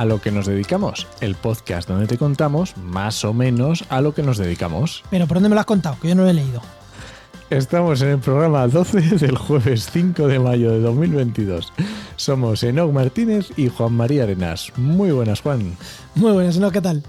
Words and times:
A 0.00 0.06
lo 0.06 0.18
que 0.18 0.30
nos 0.30 0.46
dedicamos, 0.46 1.06
el 1.20 1.34
podcast 1.34 1.86
donde 1.86 2.06
te 2.06 2.16
contamos 2.16 2.74
más 2.78 3.22
o 3.22 3.34
menos 3.34 3.84
a 3.90 4.00
lo 4.00 4.14
que 4.14 4.22
nos 4.22 4.38
dedicamos. 4.38 5.04
Pero 5.10 5.26
¿por 5.26 5.34
dónde 5.34 5.50
me 5.50 5.54
lo 5.54 5.60
has 5.60 5.66
contado? 5.66 5.98
Que 6.00 6.08
yo 6.08 6.14
no 6.14 6.22
lo 6.22 6.30
he 6.30 6.32
leído. 6.32 6.62
Estamos 7.50 8.00
en 8.00 8.08
el 8.08 8.18
programa 8.18 8.66
12 8.66 8.98
del 9.18 9.36
jueves 9.36 9.90
5 9.92 10.26
de 10.26 10.38
mayo 10.38 10.70
de 10.70 10.80
2022. 10.80 11.74
Somos 12.16 12.62
Enoch 12.62 12.90
Martínez 12.90 13.50
y 13.58 13.68
Juan 13.68 13.92
María 13.92 14.22
Arenas. 14.22 14.72
Muy 14.78 15.10
buenas, 15.10 15.42
Juan. 15.42 15.76
Muy 16.14 16.32
buenas, 16.32 16.56
¿no? 16.56 16.70
¿Qué 16.70 16.80
tal? 16.80 17.02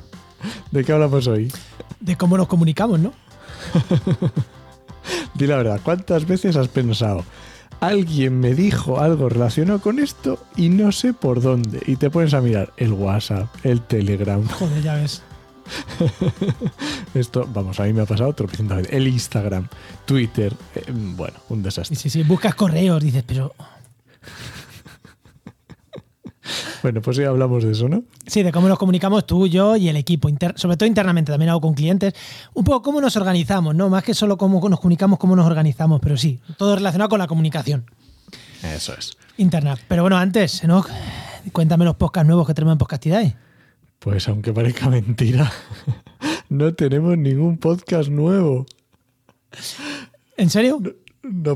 ¿De 0.71 0.83
qué 0.83 0.91
hablamos 0.91 1.27
hoy? 1.27 1.49
De 2.02 2.17
cómo 2.17 2.35
nos 2.35 2.49
comunicamos, 2.49 2.99
¿no? 2.99 3.13
Di 5.35 5.47
la 5.47 5.55
verdad, 5.55 5.80
¿cuántas 5.81 6.27
veces 6.27 6.58
has 6.58 6.67
pensado? 6.67 7.23
Alguien 7.81 8.40
me 8.40 8.53
dijo 8.53 8.99
algo 8.99 9.27
relacionado 9.27 9.81
con 9.81 9.98
esto 9.98 10.38
y 10.55 10.70
no 10.70 10.91
sé 10.91 11.13
por 11.13 11.41
dónde. 11.41 11.81
Y 11.88 11.95
te 11.95 12.12
pones 12.12 12.35
a 12.35 12.39
mirar 12.39 12.72
el 12.77 12.94
WhatsApp, 12.94 13.48
el 13.63 13.81
Telegram. 13.81 14.48
Joder, 14.48 14.84
ya 14.84 14.95
ves. 14.95 15.23
Esto, 17.16 17.49
vamos, 17.52 17.80
a 17.80 17.84
mí 17.86 17.94
me 17.94 18.03
ha 18.03 18.05
pasado 18.05 18.34
tropecientas 18.34 18.77
veces. 18.77 18.94
El 18.94 19.08
Instagram, 19.08 19.67
Twitter, 20.05 20.53
eh, 20.75 20.84
bueno, 20.91 21.39
un 21.49 21.63
desastre. 21.63 21.95
Sí, 21.95 22.11
sí, 22.11 22.22
buscas 22.22 22.53
correos, 22.53 23.03
dices, 23.03 23.23
pero. 23.25 23.52
Bueno, 26.83 27.01
pues 27.01 27.17
ya 27.17 27.27
hablamos 27.29 27.63
de 27.63 27.71
eso, 27.71 27.87
¿no? 27.87 28.03
Sí, 28.25 28.41
de 28.43 28.51
cómo 28.51 28.67
nos 28.67 28.79
comunicamos 28.79 29.25
tú, 29.25 29.47
yo 29.47 29.75
y 29.75 29.87
el 29.89 29.95
equipo, 29.97 30.29
inter- 30.29 30.53
sobre 30.57 30.77
todo 30.77 30.87
internamente, 30.87 31.31
también 31.31 31.49
hago 31.49 31.61
con 31.61 31.73
clientes. 31.73 32.13
Un 32.53 32.63
poco 32.63 32.81
cómo 32.81 33.01
nos 33.01 33.15
organizamos, 33.17 33.75
¿no? 33.75 33.89
Más 33.89 34.03
que 34.03 34.13
solo 34.13 34.37
cómo 34.37 34.67
nos 34.67 34.79
comunicamos, 34.79 35.19
cómo 35.19 35.35
nos 35.35 35.45
organizamos, 35.45 35.99
pero 36.02 36.17
sí, 36.17 36.39
todo 36.57 36.75
relacionado 36.75 37.09
con 37.09 37.19
la 37.19 37.27
comunicación 37.27 37.85
Eso 38.63 38.93
es. 38.97 39.11
interna. 39.37 39.77
Pero 39.87 40.02
bueno, 40.03 40.17
antes, 40.17 40.63
¿no? 40.63 40.83
Cuéntame 41.52 41.85
los 41.85 41.95
podcasts 41.95 42.27
nuevos 42.27 42.47
que 42.47 42.53
tenemos 42.53 42.73
en 42.73 42.77
Podcastidae. 42.79 43.35
Pues 43.99 44.27
aunque 44.27 44.52
parezca 44.52 44.89
mentira, 44.89 45.52
no 46.49 46.73
tenemos 46.73 47.17
ningún 47.17 47.57
podcast 47.57 48.09
nuevo. 48.09 48.65
¿En 50.37 50.49
serio? 50.49 50.79
No 50.81 50.89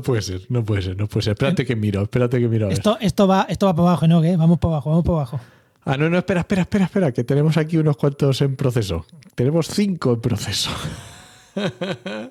puede 0.02 0.22
ser, 0.22 0.42
no 0.48 0.64
puede 0.64 0.82
ser, 0.82 0.96
no 0.96 1.06
puede 1.06 1.24
ser. 1.24 1.32
Espérate 1.32 1.64
que 1.66 1.76
miro, 1.76 2.02
espérate 2.02 2.38
que 2.40 2.48
miro. 2.48 2.66
a 2.66 2.68
ver. 2.68 2.78
Esto, 2.78 2.98
esto, 3.00 3.26
va, 3.26 3.46
esto 3.48 3.66
va 3.66 3.74
para 3.74 3.88
abajo, 3.88 4.06
¿no? 4.06 4.22
¿Qué? 4.22 4.36
Vamos 4.36 4.58
para 4.58 4.74
abajo, 4.74 4.90
vamos 4.90 5.04
para 5.04 5.16
abajo. 5.16 5.40
Ah, 5.84 5.96
no, 5.96 6.10
no, 6.10 6.18
espera, 6.18 6.40
espera, 6.40 6.62
espera, 6.62 6.84
espera, 6.86 7.12
que 7.12 7.22
tenemos 7.24 7.56
aquí 7.56 7.76
unos 7.76 7.96
cuantos 7.96 8.40
en 8.42 8.56
proceso. 8.56 9.06
Tenemos 9.34 9.68
cinco 9.68 10.12
en 10.14 10.20
proceso. 10.20 10.70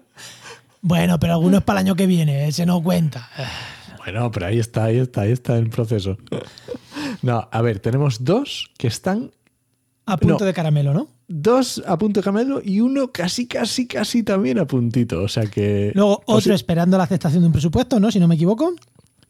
Bueno, 0.81 1.19
pero 1.19 1.33
alguno 1.33 1.57
es 1.57 1.63
para 1.63 1.79
el 1.79 1.87
año 1.87 1.95
que 1.95 2.05
viene, 2.05 2.47
ese 2.47 2.63
no 2.65 2.79
cuenta. 2.83 3.27
Bueno, 3.97 4.29
pero 4.31 4.45
ahí 4.45 4.59
está, 4.59 4.83
ahí 4.83 4.99
está, 4.99 5.21
ahí 5.21 5.31
está 5.31 5.57
en 5.57 5.71
proceso. 5.71 6.17
No, 7.23 7.49
a 7.51 7.61
ver, 7.63 7.79
tenemos 7.79 8.23
dos 8.23 8.69
que 8.77 8.85
están, 8.87 9.31
A 10.05 10.17
punto 10.17 10.39
No. 10.41 10.45
de 10.45 10.53
caramelo, 10.53 10.93
¿no? 10.93 11.07
Dos 11.27 11.81
a 11.87 11.97
punto 11.97 12.19
de 12.19 12.23
camelo 12.23 12.61
y 12.63 12.81
uno 12.81 13.11
casi, 13.11 13.47
casi, 13.47 13.87
casi 13.87 14.23
también 14.23 14.59
a 14.59 14.65
puntito. 14.65 15.21
O 15.23 15.27
sea 15.27 15.45
que. 15.47 15.91
Luego 15.95 16.21
otro 16.25 16.53
esperando 16.53 16.97
la 16.97 17.03
aceptación 17.05 17.41
de 17.41 17.47
un 17.47 17.53
presupuesto, 17.53 17.99
¿no? 17.99 18.11
Si 18.11 18.19
no 18.19 18.27
me 18.27 18.35
equivoco. 18.35 18.73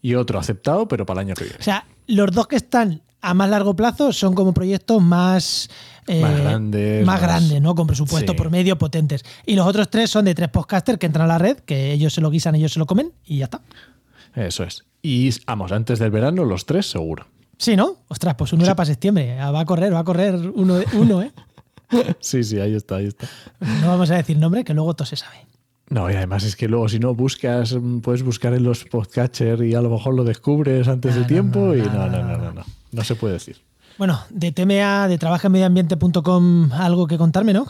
Y 0.02 0.16
otro 0.16 0.38
aceptado, 0.40 0.88
pero 0.88 1.06
para 1.06 1.22
el 1.22 1.28
año 1.28 1.36
que 1.36 1.46
viene. 1.46 1.58
O 1.60 1.64
sea, 1.64 1.86
los 2.08 2.32
dos 2.32 2.48
que 2.48 2.58
están 2.58 3.02
a 3.22 3.34
más 3.34 3.50
largo 3.50 3.76
plazo 3.76 4.14
son 4.14 4.36
como 4.36 4.54
proyectos 4.54 5.02
más... 5.02 5.67
eh, 6.05 6.22
Más 6.22 6.39
grandes, 6.39 7.04
Más 7.05 7.16
más- 7.20 7.22
grandes, 7.28 7.60
¿no? 7.61 7.73
Con 7.73 7.88
presupuesto 7.88 8.34
Sí. 8.34 8.38
por 8.38 8.52
medio 8.52 8.78
potentes. 8.78 9.23
Y 9.48 9.55
los 9.55 9.66
otros 9.66 9.89
tres 9.89 10.11
son 10.11 10.26
de 10.26 10.36
tres 10.36 10.50
podcasters 10.50 11.00
que 11.00 11.08
entran 11.08 11.26
a 11.26 11.28
la 11.30 11.38
red, 11.39 11.58
que 11.58 11.92
ellos 11.92 12.14
se 12.14 12.22
lo 12.22 12.30
guisan, 12.30 12.54
ellos 12.54 12.72
se 12.73 12.78
lo 12.78 12.86
comen 12.86 13.14
y 13.26 13.39
ya 13.39 13.45
está. 13.45 13.61
Eso 14.36 14.64
es. 14.64 14.84
Y 15.02 15.32
vamos, 15.48 15.72
antes 15.72 15.98
del 15.98 16.11
verano, 16.11 16.45
los 16.45 16.67
tres 16.67 16.86
seguro. 16.88 17.26
Sí, 17.58 17.76
¿no? 17.76 17.95
Ostras, 18.10 18.36
pues 18.36 18.54
uno 18.54 18.64
era 18.64 18.76
para 18.76 18.86
septiembre. 18.86 19.39
Ah, 19.39 19.50
Va 19.50 19.61
a 19.61 19.66
correr, 19.66 19.92
va 19.92 20.00
a 20.00 20.04
correr 20.04 20.36
uno, 20.54 20.80
uno 20.94 21.22
¿eh? 21.23 21.32
Sí, 22.20 22.44
sí, 22.44 22.60
ahí 22.60 22.76
está, 22.76 22.98
ahí 22.98 23.08
está. 23.08 23.28
No 23.82 23.88
vamos 23.88 24.10
a 24.12 24.16
decir 24.16 24.38
nombre, 24.38 24.64
que 24.64 24.73
luego 24.73 24.94
todo 24.94 25.06
se 25.06 25.16
sabe. 25.16 25.46
No, 25.90 26.10
y 26.10 26.16
además 26.16 26.44
es 26.44 26.56
que 26.56 26.68
luego 26.68 26.90
si 26.90 27.00
no 27.00 27.14
buscas, 27.14 27.73
mm, 27.73 28.00
puedes 28.00 28.23
buscar 28.23 28.54
en 28.54 28.64
los 28.64 28.86
podcatchers 28.86 29.62
y 29.62 29.76
a 29.76 29.82
lo 29.82 29.90
mejor 29.90 30.16
lo 30.16 30.23
descubres 30.23 30.88
antes 30.88 31.16
de 31.16 31.26
tiempo 31.26 31.60
no, 31.60 31.76
y 31.76 31.82
no, 31.82 32.10
no, 32.10 32.23
no, 32.23 32.38
no, 32.38 32.52
no, 32.52 32.64
no 32.92 33.04
se 33.04 33.16
puede 33.16 33.34
decir. 33.34 33.62
Bueno, 33.98 34.20
de 34.30 34.52
TMA, 34.52 35.08
de 35.08 35.18
trabajamediambiente.com, 35.18 36.72
algo 36.73 37.08
que 37.08 37.18
contarme, 37.18 37.54
¿no? 37.54 37.68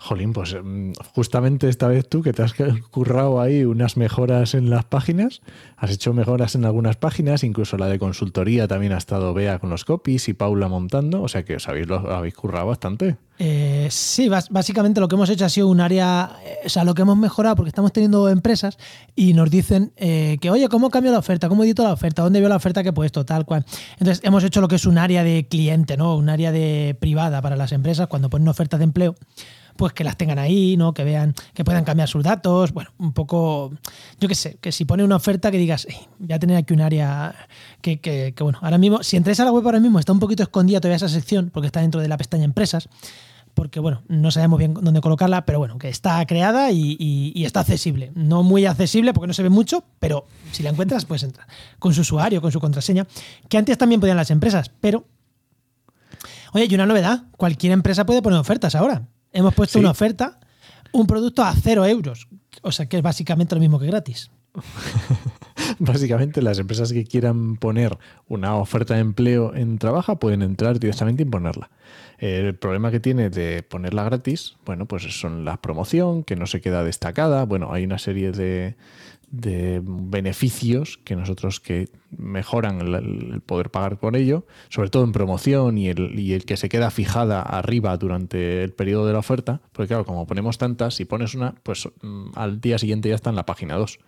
Jolín, 0.00 0.32
pues 0.32 0.54
mm, 0.54 0.92
justamente 1.12 1.68
esta 1.68 1.88
vez 1.88 2.08
tú 2.08 2.22
que 2.22 2.32
te 2.32 2.42
has 2.42 2.54
currado 2.90 3.40
ahí 3.40 3.64
unas 3.64 3.96
mejoras 3.96 4.54
en 4.54 4.70
las 4.70 4.84
páginas, 4.84 5.42
has 5.76 5.90
hecho 5.90 6.12
mejoras 6.12 6.54
en 6.54 6.64
algunas 6.64 6.96
páginas, 6.96 7.42
incluso 7.42 7.76
la 7.76 7.88
de 7.88 7.98
consultoría 7.98 8.68
también 8.68 8.92
ha 8.92 8.98
estado 8.98 9.34
Bea 9.34 9.58
con 9.58 9.70
los 9.70 9.84
copies 9.84 10.28
y 10.28 10.34
Paula 10.34 10.68
montando, 10.68 11.22
o 11.22 11.28
sea 11.28 11.44
que 11.44 11.56
os 11.56 11.68
habéis, 11.68 11.88
lo 11.88 11.96
habéis 12.12 12.34
currado 12.34 12.68
bastante. 12.68 13.16
Eh, 13.40 13.88
sí, 13.90 14.28
básicamente 14.28 15.00
lo 15.00 15.08
que 15.08 15.16
hemos 15.16 15.30
hecho 15.30 15.44
ha 15.44 15.48
sido 15.48 15.68
un 15.68 15.80
área, 15.80 16.30
eh, 16.44 16.58
o 16.66 16.68
sea, 16.68 16.84
lo 16.84 16.94
que 16.94 17.02
hemos 17.02 17.16
mejorado, 17.16 17.56
porque 17.56 17.68
estamos 17.68 17.92
teniendo 17.92 18.28
empresas 18.28 18.78
y 19.16 19.32
nos 19.32 19.50
dicen 19.50 19.92
eh, 19.96 20.38
que, 20.40 20.50
oye, 20.50 20.68
¿cómo 20.68 20.90
cambio 20.90 21.10
la 21.10 21.18
oferta? 21.18 21.48
¿Cómo 21.48 21.64
edito 21.64 21.82
la 21.82 21.92
oferta? 21.92 22.22
¿Dónde 22.22 22.40
veo 22.40 22.48
la 22.48 22.56
oferta 22.56 22.82
que 22.82 22.90
he 22.90 22.92
puesto? 22.92 23.24
Tal 23.24 23.44
cual. 23.44 23.64
Entonces, 23.98 24.20
hemos 24.24 24.44
hecho 24.44 24.60
lo 24.60 24.68
que 24.68 24.76
es 24.76 24.86
un 24.86 24.98
área 24.98 25.24
de 25.24 25.46
cliente, 25.48 25.96
¿no? 25.96 26.16
Un 26.16 26.28
área 26.28 26.52
de 26.52 26.96
privada 26.98 27.42
para 27.42 27.56
las 27.56 27.72
empresas 27.72 28.08
cuando 28.08 28.30
ponen 28.30 28.48
ofertas 28.48 28.78
de 28.78 28.84
empleo 28.84 29.14
pues 29.78 29.92
que 29.92 30.02
las 30.02 30.16
tengan 30.16 30.40
ahí, 30.40 30.76
¿no? 30.76 30.92
Que 30.92 31.04
vean, 31.04 31.34
que 31.54 31.62
puedan 31.64 31.84
cambiar 31.84 32.08
sus 32.08 32.24
datos. 32.24 32.72
Bueno, 32.72 32.90
un 32.98 33.12
poco, 33.12 33.70
yo 34.20 34.26
qué 34.28 34.34
sé, 34.34 34.58
que 34.60 34.72
si 34.72 34.84
pone 34.84 35.04
una 35.04 35.14
oferta 35.16 35.52
que 35.52 35.56
digas, 35.56 35.86
"Ey, 35.88 35.96
voy 36.18 36.32
a 36.32 36.58
aquí 36.58 36.74
un 36.74 36.80
área 36.80 37.34
que, 37.80 38.00
que- 38.00 38.34
bueno, 38.40 38.58
ahora 38.60 38.76
mismo, 38.76 39.04
si 39.04 39.16
entráis 39.16 39.38
a 39.38 39.44
la 39.44 39.52
web 39.52 39.64
ahora 39.64 39.78
mismo, 39.78 40.00
está 40.00 40.12
un 40.12 40.18
poquito 40.18 40.42
escondida 40.42 40.80
todavía 40.80 40.96
esa 40.96 41.08
sección, 41.08 41.50
porque 41.54 41.66
está 41.66 41.80
dentro 41.80 42.00
de 42.00 42.08
la 42.08 42.16
pestaña 42.16 42.44
empresas, 42.44 42.88
porque 43.54 43.78
bueno, 43.78 44.02
no 44.08 44.32
sabemos 44.32 44.58
bien 44.58 44.74
dónde 44.74 45.00
colocarla, 45.00 45.44
pero 45.46 45.60
bueno, 45.60 45.78
que 45.78 45.88
está 45.88 46.26
creada 46.26 46.72
y- 46.72 46.96
y 47.34 47.44
está 47.44 47.60
accesible. 47.60 48.10
No 48.16 48.42
muy 48.42 48.66
accesible 48.66 49.14
porque 49.14 49.28
no 49.28 49.32
se 49.32 49.44
ve 49.44 49.48
mucho, 49.48 49.84
pero 50.00 50.26
si 50.50 50.64
la 50.64 50.70
encuentras, 50.70 51.04
puedes 51.04 51.22
entrar 51.22 51.46
con 51.78 51.94
su 51.94 52.00
usuario, 52.00 52.42
con 52.42 52.50
su 52.50 52.58
contraseña, 52.60 53.06
que 53.48 53.58
antes 53.58 53.78
también 53.78 54.00
podían 54.00 54.16
las 54.16 54.32
empresas, 54.32 54.72
pero 54.80 55.04
Oye, 56.54 56.66
y 56.68 56.74
una 56.74 56.86
novedad, 56.86 57.24
cualquier 57.36 57.72
empresa 57.72 58.06
puede 58.06 58.22
poner 58.22 58.38
ofertas 58.38 58.74
ahora. 58.74 59.02
Hemos 59.32 59.54
puesto 59.54 59.74
Sí. 59.78 59.80
una 59.80 59.90
oferta, 59.90 60.38
un 60.92 61.06
producto 61.06 61.42
a 61.42 61.54
cero 61.54 61.84
euros. 61.86 62.28
O 62.62 62.72
sea 62.72 62.86
que 62.86 62.96
es 62.96 63.02
básicamente 63.02 63.54
lo 63.54 63.60
mismo 63.60 63.78
que 63.78 63.86
gratis. 63.86 64.30
Básicamente 65.78 66.42
las 66.42 66.58
empresas 66.58 66.92
que 66.92 67.04
quieran 67.04 67.56
poner 67.56 67.98
una 68.28 68.56
oferta 68.56 68.94
de 68.94 69.00
empleo 69.00 69.54
en 69.54 69.78
Trabaja 69.78 70.16
pueden 70.16 70.42
entrar 70.42 70.78
directamente 70.78 71.22
y 71.22 71.26
ponerla. 71.26 71.70
El 72.18 72.56
problema 72.56 72.90
que 72.90 73.00
tiene 73.00 73.30
de 73.30 73.62
ponerla 73.62 74.04
gratis, 74.04 74.56
bueno, 74.66 74.86
pues 74.86 75.04
son 75.20 75.44
la 75.44 75.60
promoción, 75.60 76.24
que 76.24 76.34
no 76.34 76.46
se 76.46 76.60
queda 76.60 76.82
destacada. 76.82 77.44
Bueno, 77.44 77.72
hay 77.72 77.84
una 77.84 77.98
serie 77.98 78.32
de, 78.32 78.74
beneficios 79.30 80.98
que 81.04 81.14
nosotros 81.14 81.60
que 81.60 81.88
mejoran 82.16 82.80
el, 82.80 83.40
poder 83.42 83.70
pagar 83.70 83.98
por 83.98 84.16
ello, 84.16 84.46
sobre 84.68 84.90
todo 84.90 85.04
en 85.04 85.12
promoción 85.12 85.78
y 85.78 85.88
el, 85.88 86.18
y 86.18 86.32
el 86.32 86.44
que 86.44 86.56
se 86.56 86.68
queda 86.68 86.90
fijada 86.90 87.40
arriba 87.42 87.96
durante 87.98 88.64
el 88.64 88.72
periodo 88.72 89.06
de 89.06 89.12
la 89.12 89.18
oferta, 89.20 89.60
porque 89.72 89.88
claro, 89.88 90.04
como 90.04 90.26
ponemos 90.26 90.58
tantas, 90.58 90.94
si 90.94 91.04
pones 91.04 91.34
una, 91.34 91.54
pues 91.62 91.88
mm, 92.02 92.30
al 92.34 92.60
día 92.60 92.78
siguiente 92.78 93.10
ya 93.10 93.14
está 93.14 93.30
en 93.30 93.36
la 93.36 93.46
página 93.46 93.76
2. 93.76 94.00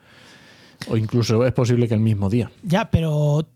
O 0.88 0.96
incluso 0.96 1.44
es 1.44 1.52
posible 1.52 1.88
que 1.88 1.94
el 1.94 2.00
mismo 2.00 2.30
día. 2.30 2.50
Ya, 2.62 2.90
pero 2.90 3.46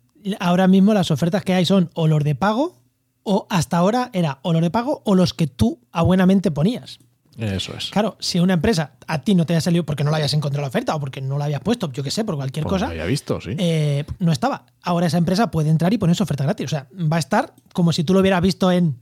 ahora 0.41 0.69
mismo 0.69 0.93
las 0.95 1.11
ofertas 1.11 1.43
que 1.45 1.55
hay 1.55 1.65
son 1.65 1.91
o 1.95 2.07
los 2.07 2.23
de 2.25 2.35
pago 2.35 2.77
o 3.23 3.47
hasta 3.49 3.79
ahora 3.79 4.11
era 4.13 4.39
o 4.43 4.53
los 4.53 4.61
de 4.63 4.71
pago 4.71 5.03
o 5.05 5.15
los 5.15 5.33
que 5.35 5.47
tú 5.47 5.81
a 5.93 6.03
buenamente 6.03 6.51
ponías. 6.51 6.99
Eso 7.37 7.75
es. 7.77 7.91
Claro, 7.91 8.17
si 8.21 8.39
una 8.39 8.53
empresa 8.55 8.93
a 9.09 9.23
ti 9.23 9.35
no 9.35 9.45
te 9.45 9.55
haya 9.55 9.61
salido 9.61 9.85
porque 9.85 10.05
no 10.05 10.11
la 10.13 10.19
habías 10.19 10.35
encontrado 10.35 10.63
la 10.63 10.69
oferta 10.69 10.95
o 10.95 11.01
porque 11.01 11.21
no 11.21 11.37
la 11.37 11.47
habías 11.47 11.61
puesto, 11.63 11.91
yo 11.91 12.05
qué 12.05 12.11
sé, 12.13 12.25
por 12.25 12.37
cualquier 12.37 12.63
Pues 12.65 12.75
cosa, 12.75 12.85
lo 12.87 12.91
había 12.93 13.07
visto, 13.07 13.41
sí. 13.41 13.57
eh, 13.59 14.05
no 14.21 14.31
estaba. 14.31 14.67
Ahora 14.83 15.07
esa 15.09 15.19
empresa 15.19 15.51
puede 15.51 15.71
entrar 15.71 15.93
y 15.93 15.99
poner 15.99 16.15
su 16.15 16.23
oferta 16.23 16.45
gratis. 16.45 16.67
O 16.67 16.69
sea, 16.69 16.87
va 16.93 17.17
a 17.17 17.19
estar 17.19 17.53
como 17.73 17.93
si 17.93 18.05
tú 18.05 18.15
lo 18.15 18.21
hubieras 18.21 18.41
visto 18.41 18.71
en 18.71 18.97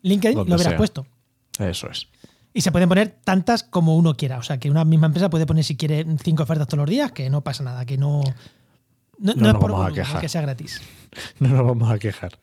LinkedIn 0.00 0.32
y 0.32 0.36
Donde 0.36 0.50
lo 0.50 0.56
hubieras 0.56 0.70
sea. 0.70 0.76
puesto. 0.78 1.06
Eso 1.58 1.90
es. 1.90 2.06
Y 2.54 2.60
se 2.60 2.70
pueden 2.72 2.88
poner 2.88 3.16
tantas 3.24 3.62
como 3.62 3.96
uno 3.96 4.14
quiera. 4.14 4.38
O 4.38 4.42
sea, 4.42 4.58
que 4.58 4.70
una 4.70 4.84
misma 4.84 5.06
empresa 5.06 5.30
puede 5.30 5.46
poner 5.46 5.64
si 5.64 5.76
quiere 5.76 6.04
cinco 6.22 6.42
ofertas 6.42 6.66
todos 6.68 6.80
los 6.80 6.90
días, 6.90 7.12
que 7.12 7.30
no 7.30 7.40
pasa 7.42 7.62
nada, 7.64 7.84
que 7.86 7.96
no. 7.96 8.22
No, 9.18 9.34
No 9.34 9.42
no 9.42 9.48
es 9.48 9.54
por 9.54 9.70
vamos 9.72 9.86
a 9.86 9.90
volumen, 9.90 10.20
que 10.20 10.28
sea 10.28 10.42
gratis. 10.42 10.80
No 11.40 11.48
nos 11.48 11.66
vamos 11.66 11.90
a 11.90 11.98
quejar. 11.98 12.38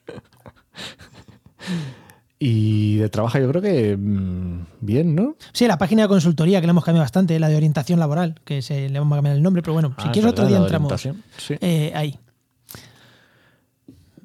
Y 2.41 2.95
de 2.97 3.09
trabajo 3.09 3.38
yo 3.38 3.50
creo 3.50 3.61
que 3.61 3.97
mm, 3.97 4.65
bien, 4.79 5.13
¿no? 5.13 5.35
Sí, 5.51 5.67
la 5.67 5.77
página 5.77 6.03
de 6.03 6.07
consultoría 6.07 6.61
que 6.61 6.67
le 6.67 6.71
hemos 6.71 6.85
cambiado 6.85 7.03
bastante, 7.03 7.38
la 7.38 7.50
de 7.50 7.57
orientación 7.57 8.00
laboral, 8.00 8.39
que 8.45 8.61
se 8.61 8.88
le 8.89 8.97
vamos 9.00 9.13
a 9.15 9.17
cambiar 9.17 9.35
el 9.35 9.44
nombre, 9.44 9.61
pero 9.61 9.73
bueno, 9.73 9.89
si 10.00 10.07
Ah, 10.07 10.11
quieres 10.13 10.27
es 10.27 10.31
otro 10.31 10.47
día 10.47 10.57
la 10.59 10.65
entramos. 10.65 11.01
Sí. 11.38 11.56
eh, 11.59 11.91
ahí. 11.95 12.17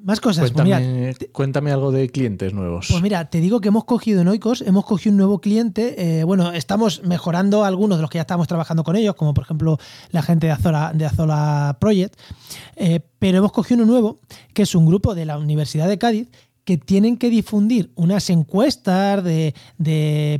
Más 0.05 0.19
cosas. 0.19 0.51
Pues 0.51 0.63
mira, 0.63 0.77
Cuéntame, 0.77 1.15
cuéntame 1.31 1.71
algo 1.71 1.91
de 1.91 2.09
clientes 2.09 2.53
nuevos. 2.53 2.89
Pues 2.91 3.01
mira, 3.01 3.27
te 3.31 3.39
digo 3.39 3.59
que 3.59 3.69
hemos 3.69 3.85
cogido 3.85 4.21
en 4.21 4.27
Oikos, 4.27 4.61
hemos 4.61 4.85
cogido 4.85 5.13
un 5.13 5.17
nuevo 5.17 5.39
cliente. 5.41 6.19
eh, 6.19 6.23
bueno, 6.23 6.51
estamos 6.53 7.01
mejorando 7.03 7.65
algunos 7.65 7.97
de 7.97 8.03
los 8.03 8.11
que 8.11 8.19
ya 8.19 8.21
estamos 8.21 8.47
trabajando 8.47 8.83
con 8.83 8.95
ellos, 8.95 9.15
como 9.15 9.33
por 9.33 9.45
ejemplo 9.45 9.79
la 10.11 10.21
gente 10.21 10.45
de 10.45 10.53
Azora, 10.53 10.91
de 10.93 11.07
Azola 11.07 11.77
Project. 11.79 12.15
eh, 12.75 12.99
pero 13.17 13.39
hemos 13.39 13.51
cogido 13.51 13.81
uno 13.81 13.91
nuevo, 13.91 14.19
que 14.53 14.61
es 14.61 14.75
un 14.75 14.85
grupo 14.85 15.15
de 15.15 15.25
la 15.25 15.39
Universidad 15.39 15.87
de 15.87 15.97
Cádiz, 15.97 16.27
que 16.65 16.77
tienen 16.77 17.17
que 17.17 17.29
difundir 17.29 17.91
unas 17.95 18.29
encuestas 18.31 19.23
de, 19.23 19.53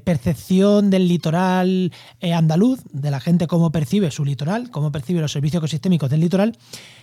percepción 0.03 0.89
del 0.89 1.07
litoral 1.07 1.93
eh, 2.19 2.33
andaluz, 2.33 2.81
de 2.91 3.11
la 3.11 3.19
gente 3.19 3.45
cómo 3.47 3.71
percibe 3.71 4.09
su 4.09 4.25
litoral, 4.25 4.71
cómo 4.71 4.91
percibe 4.91 5.21
los 5.21 5.31
servicios 5.31 5.61
ecosistémicos 5.61 6.09
del 6.09 6.21
litoral. 6.21 6.57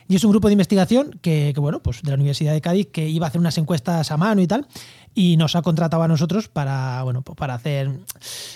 Y 0.09 0.17
es 0.17 0.25
un 0.25 0.33
grupo 0.33 0.49
de 0.49 0.55
investigación 0.55 1.19
que, 1.23 1.55
bueno, 1.57 1.81
pues 1.81 2.03
de 2.03 2.11
la 2.11 2.17
Universidad 2.17 2.53
de 2.53 2.61
Cádiz 2.61 2.89
que 2.89 3.09
iba 3.09 3.27
a 3.27 3.29
hacer 3.29 3.41
unas 3.41 3.57
encuestas 3.57 4.11
a 4.11 4.17
mano 4.17 4.43
y 4.43 4.49
tal, 4.49 4.67
y 5.15 5.37
nos 5.37 5.55
ha 5.55 5.63
contratado 5.63 6.03
a 6.03 6.09
nosotros 6.09 6.49
para, 6.49 7.03
bueno, 7.05 7.23
pues 7.23 7.39
para 7.39 7.55
hacer 7.55 7.91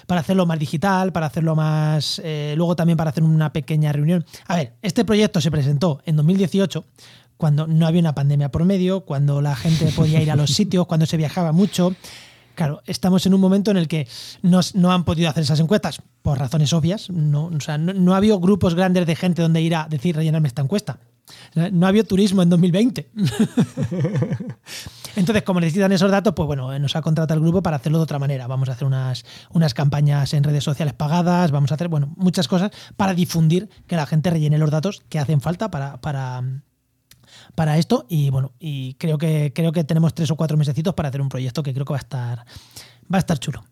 para 0.06 0.20
hacerlo 0.20 0.46
más 0.46 0.58
digital, 0.58 1.12
para 1.12 1.26
hacerlo 1.26 1.54
más. 1.54 2.20
Eh, 2.24 2.54
luego 2.56 2.74
también 2.74 2.96
para 2.96 3.10
hacer 3.10 3.22
una 3.22 3.52
pequeña 3.52 3.92
reunión. 3.92 4.24
A 4.48 4.56
ver, 4.56 4.74
este 4.82 5.04
proyecto 5.04 5.40
se 5.40 5.50
presentó 5.50 6.00
en 6.06 6.16
2018 6.16 6.84
cuando 7.36 7.66
no 7.66 7.86
había 7.86 8.00
una 8.00 8.14
pandemia 8.14 8.50
por 8.50 8.64
medio, 8.64 9.02
cuando 9.02 9.40
la 9.40 9.56
gente 9.56 9.92
podía 9.96 10.22
ir 10.22 10.30
a 10.30 10.36
los 10.36 10.50
sitios, 10.50 10.86
cuando 10.86 11.06
se 11.06 11.16
viajaba 11.16 11.52
mucho. 11.52 11.94
Claro, 12.54 12.82
estamos 12.86 13.26
en 13.26 13.34
un 13.34 13.40
momento 13.40 13.70
en 13.70 13.76
el 13.76 13.86
que 13.86 14.08
no, 14.42 14.60
no 14.74 14.92
han 14.92 15.04
podido 15.04 15.28
hacer 15.28 15.42
esas 15.42 15.60
encuestas 15.60 16.00
por 16.22 16.38
razones 16.38 16.72
obvias. 16.72 17.10
No, 17.10 17.46
o 17.46 17.60
sea, 17.60 17.76
no, 17.76 17.92
no 17.92 18.14
ha 18.14 18.16
habido 18.16 18.40
grupos 18.40 18.74
grandes 18.74 19.06
de 19.06 19.14
gente 19.14 19.42
donde 19.42 19.60
ir 19.60 19.74
a 19.74 19.86
decir 19.88 20.16
rellenarme 20.16 20.48
esta 20.48 20.62
encuesta. 20.62 20.98
No 21.72 21.86
ha 21.86 21.88
habido 21.88 22.04
turismo 22.04 22.42
en 22.42 22.50
2020. 22.50 23.10
Entonces, 25.16 25.42
como 25.42 25.60
necesitan 25.60 25.90
esos 25.92 26.10
datos, 26.10 26.34
pues 26.34 26.46
bueno, 26.46 26.78
nos 26.78 26.94
ha 26.94 27.02
contratado 27.02 27.38
el 27.38 27.42
grupo 27.42 27.62
para 27.62 27.76
hacerlo 27.76 27.98
de 27.98 28.04
otra 28.04 28.18
manera. 28.18 28.46
Vamos 28.46 28.68
a 28.68 28.72
hacer 28.72 28.86
unas, 28.86 29.24
unas 29.50 29.72
campañas 29.74 30.34
en 30.34 30.44
redes 30.44 30.62
sociales 30.62 30.94
pagadas, 30.94 31.50
vamos 31.50 31.72
a 31.72 31.74
hacer, 31.74 31.88
bueno, 31.88 32.12
muchas 32.16 32.48
cosas 32.48 32.70
para 32.96 33.14
difundir 33.14 33.68
que 33.86 33.96
la 33.96 34.06
gente 34.06 34.30
rellene 34.30 34.58
los 34.58 34.70
datos 34.70 35.02
que 35.08 35.18
hacen 35.18 35.40
falta 35.40 35.70
para, 35.70 35.96
para, 36.00 36.42
para 37.54 37.78
esto 37.78 38.06
y 38.08 38.30
bueno, 38.30 38.52
y 38.58 38.94
creo 38.94 39.18
que, 39.18 39.52
creo 39.54 39.72
que 39.72 39.84
tenemos 39.84 40.14
tres 40.14 40.30
o 40.30 40.36
cuatro 40.36 40.56
mesecitos 40.56 40.94
para 40.94 41.08
hacer 41.08 41.20
un 41.20 41.28
proyecto 41.28 41.62
que 41.62 41.72
creo 41.72 41.84
que 41.84 41.92
va 41.92 41.98
a 41.98 42.00
estar, 42.00 42.38
va 43.12 43.16
a 43.16 43.18
estar 43.18 43.38
chulo. 43.38 43.64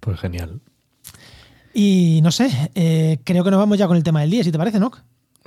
Pues 0.00 0.20
genial. 0.20 0.60
Y 1.74 2.20
no 2.22 2.30
sé, 2.30 2.70
eh, 2.74 3.18
creo 3.24 3.44
que 3.44 3.50
nos 3.50 3.58
vamos 3.58 3.76
ya 3.76 3.86
con 3.86 3.96
el 3.96 4.02
tema 4.02 4.20
del 4.20 4.30
día, 4.30 4.44
si 4.44 4.50
te 4.50 4.58
parece, 4.58 4.80
¿no? 4.80 4.90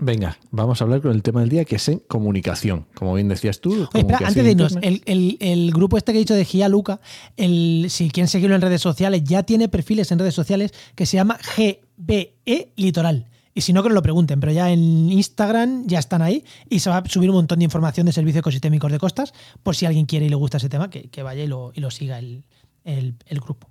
Venga, 0.01 0.37
vamos 0.51 0.79
a 0.79 0.85
hablar 0.85 1.01
con 1.01 1.11
el 1.11 1.21
tema 1.21 1.41
del 1.41 1.49
día 1.49 1.65
que 1.65 1.75
es 1.75 1.89
en 1.89 1.99
comunicación. 1.99 2.85
Como 2.93 3.13
bien 3.13 3.27
decías 3.27 3.59
tú. 3.59 3.71
Oye, 3.71 3.87
espera, 3.93 4.19
antes 4.25 4.43
de 4.43 4.51
irnos, 4.51 4.77
el, 4.81 5.71
grupo 5.73 5.97
este 5.97 6.13
que 6.13 6.19
he 6.19 6.21
dicho 6.21 6.35
de 6.35 6.45
Gia 6.45 6.69
Luca, 6.69 7.01
el, 7.35 7.87
si 7.89 8.09
quieren 8.09 8.29
seguirlo 8.29 8.55
en 8.55 8.61
redes 8.61 8.81
sociales, 8.81 9.23
ya 9.23 9.43
tiene 9.43 9.67
perfiles 9.67 10.11
en 10.11 10.19
redes 10.19 10.35
sociales 10.35 10.71
que 10.95 11.05
se 11.05 11.17
llama 11.17 11.37
GBE 11.57 12.71
Litoral. 12.77 13.27
Y 13.59 13.61
si 13.61 13.73
no, 13.73 13.83
que 13.83 13.89
nos 13.89 13.95
lo 13.95 14.01
pregunten, 14.01 14.39
pero 14.39 14.53
ya 14.53 14.71
en 14.71 15.11
Instagram 15.11 15.85
ya 15.85 15.99
están 15.99 16.21
ahí 16.21 16.45
y 16.69 16.79
se 16.79 16.89
va 16.89 16.99
a 16.99 17.09
subir 17.09 17.29
un 17.29 17.35
montón 17.35 17.59
de 17.59 17.65
información 17.65 18.05
de 18.05 18.13
servicios 18.13 18.39
ecosistémicos 18.39 18.89
de 18.89 18.99
costas, 18.99 19.33
por 19.63 19.75
si 19.75 19.85
alguien 19.85 20.05
quiere 20.05 20.27
y 20.27 20.29
le 20.29 20.37
gusta 20.37 20.55
ese 20.55 20.69
tema, 20.69 20.89
que, 20.89 21.23
vaya 21.23 21.43
y 21.43 21.47
lo, 21.47 21.73
y 21.75 21.81
lo 21.81 21.91
siga 21.91 22.19
el, 22.19 22.45
grupo. 23.31 23.69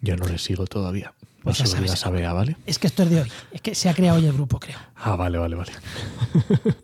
Yo 0.00 0.16
no 0.16 0.26
le 0.26 0.38
sigo 0.38 0.66
todavía. 0.66 1.14
No 1.44 1.52
pues 1.52 1.58
ya 1.58 1.66
sabes, 1.94 2.32
¿vale? 2.32 2.56
Es 2.66 2.80
que 2.80 2.88
esto 2.88 3.04
es 3.04 3.10
de 3.10 3.20
hoy. 3.20 3.32
Es 3.52 3.60
que 3.60 3.76
se 3.76 3.88
ha 3.88 3.94
creado 3.94 4.18
hoy 4.18 4.26
el 4.26 4.32
grupo, 4.32 4.58
creo. 4.58 4.78
Ah, 4.96 5.14
vale, 5.14 5.38
vale, 5.38 5.54
vale. 5.54 5.70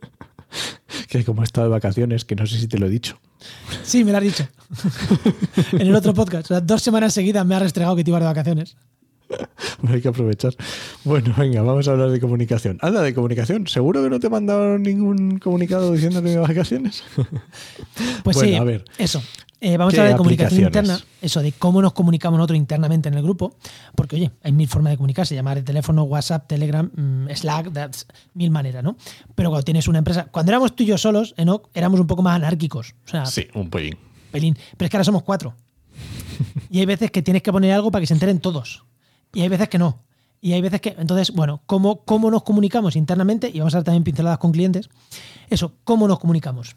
que 1.09 1.25
como 1.25 1.43
he 1.43 1.45
estado 1.45 1.67
de 1.67 1.73
vacaciones, 1.73 2.25
que 2.25 2.37
no 2.37 2.47
sé 2.47 2.61
si 2.61 2.69
te 2.69 2.79
lo 2.79 2.87
he 2.87 2.89
dicho. 2.89 3.19
Sí, 3.83 4.05
me 4.05 4.13
lo 4.13 4.19
has 4.19 4.23
dicho. 4.23 4.47
en 5.73 5.89
el 5.89 5.97
otro 5.97 6.15
podcast. 6.15 6.53
dos 6.53 6.83
semanas 6.83 7.15
seguidas 7.15 7.45
me 7.45 7.57
ha 7.57 7.59
restregado 7.59 7.97
que 7.97 8.05
te 8.05 8.11
ibas 8.11 8.21
de 8.21 8.27
vacaciones. 8.27 8.77
hay 9.89 10.01
que 10.01 10.09
aprovechar. 10.09 10.55
Bueno, 11.05 11.35
venga, 11.37 11.63
vamos 11.63 11.89
a 11.89 11.93
hablar 11.93 12.11
de 12.11 12.21
comunicación. 12.21 12.79
Anda, 12.83 13.03
de 13.03 13.15
comunicación. 13.15 13.67
¿Seguro 13.67 14.03
que 14.03 14.11
no 14.11 14.21
te 14.21 14.29
mandaron 14.29 14.83
ningún 14.83 15.39
comunicado 15.39 15.93
diciendo 15.93 16.23
que 16.23 16.31
me 16.31 16.39
vacaciones? 16.39 17.05
Pues 18.23 18.37
sí, 18.39 18.55
a 18.55 18.65
ver. 18.65 18.85
eso. 18.99 19.23
Eh, 19.61 19.77
vamos 19.77 19.95
a 19.95 19.99
hablar 19.99 20.13
de 20.13 20.19
comunicación 20.19 20.63
interna, 20.63 21.01
eso 21.21 21.43
de 21.43 21.51
cómo 21.51 21.83
nos 21.83 21.93
comunicamos 21.93 22.39
nosotros 22.39 22.59
internamente 22.59 23.09
en 23.09 23.15
el 23.15 23.23
grupo, 23.23 23.57
porque 23.97 24.15
oye, 24.15 24.31
hay 24.45 24.53
mil 24.53 24.69
formas 24.69 24.93
de 24.93 24.97
comunicarse, 24.97 25.35
llamar 25.35 25.59
el 25.59 25.65
teléfono, 25.65 26.05
WhatsApp, 26.05 26.47
Telegram, 26.47 26.89
mm, 26.95 27.29
Slack, 27.35 27.73
that's, 27.73 28.07
mil 28.35 28.53
maneras, 28.53 28.85
¿no? 28.85 28.97
Pero 29.35 29.51
cuando 29.51 29.65
tienes 29.65 29.89
una 29.89 29.99
empresa, 29.99 30.27
cuando 30.31 30.53
éramos 30.53 30.77
tú 30.77 30.85
y 30.85 30.87
yo 30.87 30.99
solos, 30.99 31.35
Enoch, 31.37 31.69
éramos 31.75 31.99
un 31.99 32.07
poco 32.07 32.23
más 32.23 32.37
anárquicos. 32.37 32.95
O 33.05 33.09
sea, 33.09 33.27
sí, 33.27 33.49
un 33.55 33.69
pelín. 33.69 33.99
Pelín. 34.31 34.57
Pero 34.77 34.87
es 34.87 34.91
que 34.91 34.97
ahora 34.97 35.05
somos 35.05 35.25
cuatro. 35.25 35.57
y 36.71 36.79
hay 36.79 36.87
veces 36.87 37.11
que 37.11 37.23
tienes 37.23 37.43
que 37.43 37.51
poner 37.51 37.73
algo 37.73 37.91
para 37.91 38.01
que 38.01 38.07
se 38.07 38.15
enteren 38.15 38.39
todos. 38.39 38.85
Y 39.35 39.43
hay 39.43 39.49
veces 39.49 39.69
que 39.69 39.79
no. 39.79 40.03
Y 40.41 40.53
hay 40.53 40.61
veces 40.61 40.81
que, 40.81 40.95
entonces, 40.99 41.33
bueno, 41.33 41.63
¿cómo, 41.67 42.05
cómo 42.05 42.31
nos 42.31 42.45
comunicamos 42.45 42.97
internamente? 42.97 43.51
Y 43.53 43.59
vamos 43.59 43.75
a 43.75 43.79
ver 43.79 43.85
también 43.85 44.05
pinceladas 44.05 44.39
con 44.39 44.53
clientes. 44.53 44.89
Eso, 45.51 45.73
¿cómo 45.85 46.07
nos 46.07 46.21
comunicamos? 46.21 46.77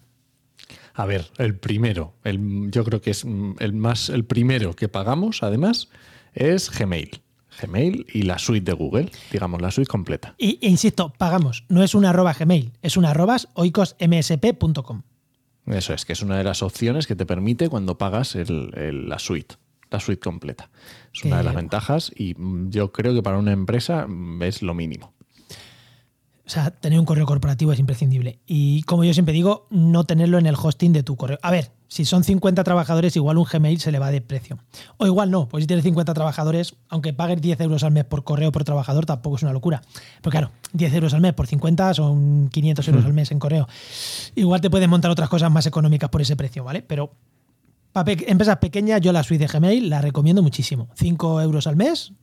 A 0.93 1.05
ver, 1.05 1.29
el 1.37 1.55
primero, 1.57 2.13
el, 2.23 2.69
yo 2.71 2.83
creo 2.83 3.01
que 3.01 3.11
es 3.11 3.23
el 3.23 3.73
más, 3.73 4.09
el 4.09 4.25
primero 4.25 4.75
que 4.75 4.89
pagamos, 4.89 5.43
además, 5.43 5.89
es 6.33 6.69
Gmail. 6.71 7.21
Gmail 7.61 8.07
y 8.13 8.23
la 8.23 8.39
suite 8.39 8.71
de 8.71 8.73
Google, 8.73 9.11
digamos, 9.31 9.61
la 9.61 9.71
suite 9.71 9.89
completa. 9.89 10.35
Y, 10.37 10.57
e 10.61 10.69
insisto, 10.69 11.13
pagamos, 11.17 11.65
no 11.69 11.83
es 11.83 11.95
una 11.95 12.09
arroba 12.09 12.33
Gmail, 12.33 12.71
es 12.81 12.97
una 12.97 13.11
arroba 13.11 13.37
oicosmsp.com. 13.53 15.03
Eso 15.67 15.93
es, 15.93 16.05
que 16.05 16.13
es 16.13 16.21
una 16.21 16.37
de 16.37 16.43
las 16.43 16.63
opciones 16.63 17.07
que 17.07 17.15
te 17.15 17.25
permite 17.25 17.69
cuando 17.69 17.97
pagas 17.97 18.35
la 18.35 19.19
suite, 19.19 19.55
la 19.91 19.99
suite 19.99 20.21
completa. 20.21 20.69
Es 21.13 21.23
una 21.25 21.37
de 21.37 21.43
las 21.43 21.53
ventajas 21.53 22.11
y 22.15 22.35
yo 22.69 22.91
creo 22.91 23.13
que 23.13 23.21
para 23.21 23.37
una 23.37 23.51
empresa 23.51 24.07
es 24.41 24.61
lo 24.61 24.73
mínimo. 24.73 25.13
O 26.45 26.49
sea, 26.53 26.71
tener 26.71 26.99
un 26.99 27.05
correo 27.05 27.25
corporativo 27.25 27.71
es 27.71 27.79
imprescindible. 27.79 28.39
Y 28.45 28.81
como 28.83 29.03
yo 29.03 29.13
siempre 29.13 29.33
digo, 29.33 29.67
no 29.69 30.03
tenerlo 30.03 30.37
en 30.37 30.47
el 30.47 30.55
hosting 30.61 30.91
de 30.91 31.03
tu 31.03 31.15
correo. 31.15 31.39
A 31.43 31.51
ver, 31.51 31.71
si 31.87 32.03
son 32.03 32.25
50 32.25 32.63
trabajadores, 32.63 33.15
igual 33.15 33.37
un 33.37 33.45
Gmail 33.45 33.79
se 33.79 33.91
le 33.91 33.99
va 33.99 34.11
de 34.11 34.21
precio. 34.21 34.57
O 34.97 35.05
igual 35.05 35.31
no, 35.31 35.47
pues 35.47 35.63
si 35.63 35.67
tienes 35.67 35.83
50 35.83 36.13
trabajadores, 36.13 36.75
aunque 36.89 37.13
pagues 37.13 37.41
10 37.41 37.61
euros 37.61 37.83
al 37.83 37.91
mes 37.91 38.03
por 38.05 38.23
correo 38.23 38.51
por 38.51 38.63
trabajador, 38.63 39.05
tampoco 39.05 39.37
es 39.37 39.43
una 39.43 39.53
locura. 39.53 39.81
Pero 40.21 40.31
claro, 40.31 40.51
10 40.73 40.93
euros 40.93 41.13
al 41.13 41.21
mes 41.21 41.33
por 41.33 41.47
50 41.47 41.93
son 41.93 42.49
500 42.49 42.87
euros 42.87 43.05
al 43.05 43.13
mes 43.13 43.31
en 43.31 43.39
correo. 43.39 43.67
Igual 44.35 44.59
te 44.59 44.69
puedes 44.69 44.89
montar 44.89 45.11
otras 45.11 45.29
cosas 45.29 45.51
más 45.51 45.65
económicas 45.67 46.09
por 46.09 46.21
ese 46.21 46.35
precio, 46.35 46.63
¿vale? 46.65 46.81
Pero 46.81 47.13
para 47.91 48.11
empresas 48.11 48.57
pequeñas, 48.57 49.01
yo 49.01 49.11
la 49.11 49.23
suite 49.23 49.45
de 49.45 49.51
Gmail 49.51 49.89
la 49.89 50.01
recomiendo 50.01 50.41
muchísimo. 50.41 50.89
5 50.95 51.41
euros 51.41 51.67
al 51.67 51.75
mes, 51.75 52.13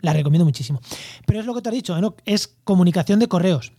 la 0.00 0.12
recomiendo 0.12 0.44
muchísimo. 0.44 0.80
Pero 1.26 1.40
es 1.40 1.46
lo 1.46 1.54
que 1.54 1.62
te 1.62 1.68
he 1.68 1.72
dicho, 1.72 2.00
¿no? 2.00 2.16
es 2.24 2.56
comunicación 2.64 3.18
de 3.18 3.28
correos. 3.28 3.72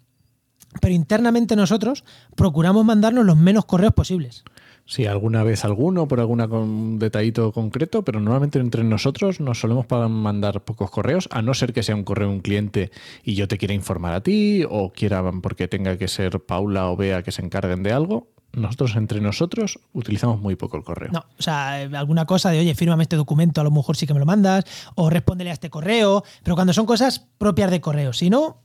Pero 0.82 0.94
internamente 0.94 1.56
nosotros 1.56 2.04
procuramos 2.36 2.86
mandarnos 2.86 3.26
los 3.26 3.38
menos 3.38 3.66
correos 3.66 3.94
posibles. 3.94 4.44
Sí, 4.88 5.06
alguna 5.06 5.44
vez 5.44 5.66
alguno 5.66 6.08
por 6.08 6.20
algún 6.22 6.98
detallito 6.98 7.52
concreto, 7.52 8.04
pero 8.04 8.22
normalmente 8.22 8.58
entre 8.58 8.84
nosotros 8.84 9.42
nos 9.42 9.60
solemos 9.60 9.86
mandar 10.10 10.64
pocos 10.64 10.90
correos, 10.90 11.28
a 11.32 11.42
no 11.42 11.54
ser 11.54 11.74
que 11.74 11.84
sea 11.84 11.96
un 11.96 12.04
correo 12.04 12.30
de 12.30 12.36
un 12.36 12.42
cliente 12.42 12.92
y 13.24 13.36
yo 13.36 13.48
te 13.48 13.58
quiera 13.58 13.74
informar 13.74 14.14
a 14.14 14.22
ti, 14.22 14.64
o 14.68 14.92
quiera 14.94 15.24
porque 15.42 15.68
tenga 15.68 15.98
que 15.98 16.08
ser 16.08 16.40
Paula 16.40 16.90
o 16.90 16.96
Bea 16.96 17.22
que 17.22 17.32
se 17.32 17.42
encarguen 17.42 17.84
de 17.84 17.92
algo 17.92 18.30
nosotros 18.54 18.96
entre 18.96 19.22
nosotros 19.22 19.80
utilizamos 19.94 20.42
muy 20.42 20.56
poco 20.56 20.78
el 20.78 20.84
correo. 20.84 21.12
No, 21.12 21.26
o 21.38 21.42
sea, 21.42 21.76
alguna 21.82 22.26
cosa 22.26 22.50
de, 22.50 22.60
oye, 22.60 22.74
fírmame 22.76 23.04
este 23.04 23.16
documento, 23.16 23.62
a 23.62 23.64
lo 23.64 23.72
mejor 23.72 23.96
sí 23.96 24.08
que 24.08 24.14
me 24.14 24.20
lo 24.20 24.26
mandas, 24.26 24.66
o 24.96 25.10
respóndele 25.10 25.52
a 25.52 25.54
este 25.54 25.70
correo, 25.70 26.24
pero 26.44 26.56
cuando 26.56 26.74
son 26.74 26.86
cosas 26.86 27.28
propias 27.38 27.70
de 27.70 27.82
correo, 27.82 28.14
si 28.14 28.30
no, 28.30 28.62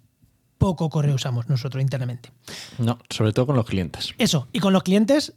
poco 0.57 0.88
correo 0.88 1.14
usamos 1.14 1.49
nosotros 1.49 1.83
internamente. 1.83 2.31
No, 2.79 2.99
sobre 3.11 3.33
todo 3.33 3.47
con 3.47 3.57
los 3.57 3.67
clientes. 3.67 4.14
Eso, 4.19 4.49
y 4.52 4.61
con 4.61 4.73
los 4.73 4.83
clientes, 4.83 5.35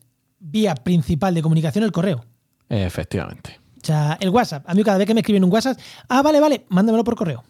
vía 0.52 0.76
principal 0.76 1.34
de 1.34 1.42
comunicación, 1.42 1.84
el 1.84 1.92
correo. 1.92 2.26
Efectivamente. 2.70 3.60
O 3.82 3.86
sea, 3.86 4.18
el 4.20 4.30
WhatsApp. 4.30 4.64
A 4.68 4.74
mí 4.74 4.84
cada 4.84 4.98
vez 4.98 5.08
que 5.08 5.14
me 5.14 5.22
escriben 5.22 5.44
un 5.44 5.52
WhatsApp, 5.52 5.78
ah, 6.10 6.22
vale, 6.22 6.40
vale, 6.40 6.66
mándamelo 6.70 7.04
por 7.04 7.16
correo. 7.16 7.44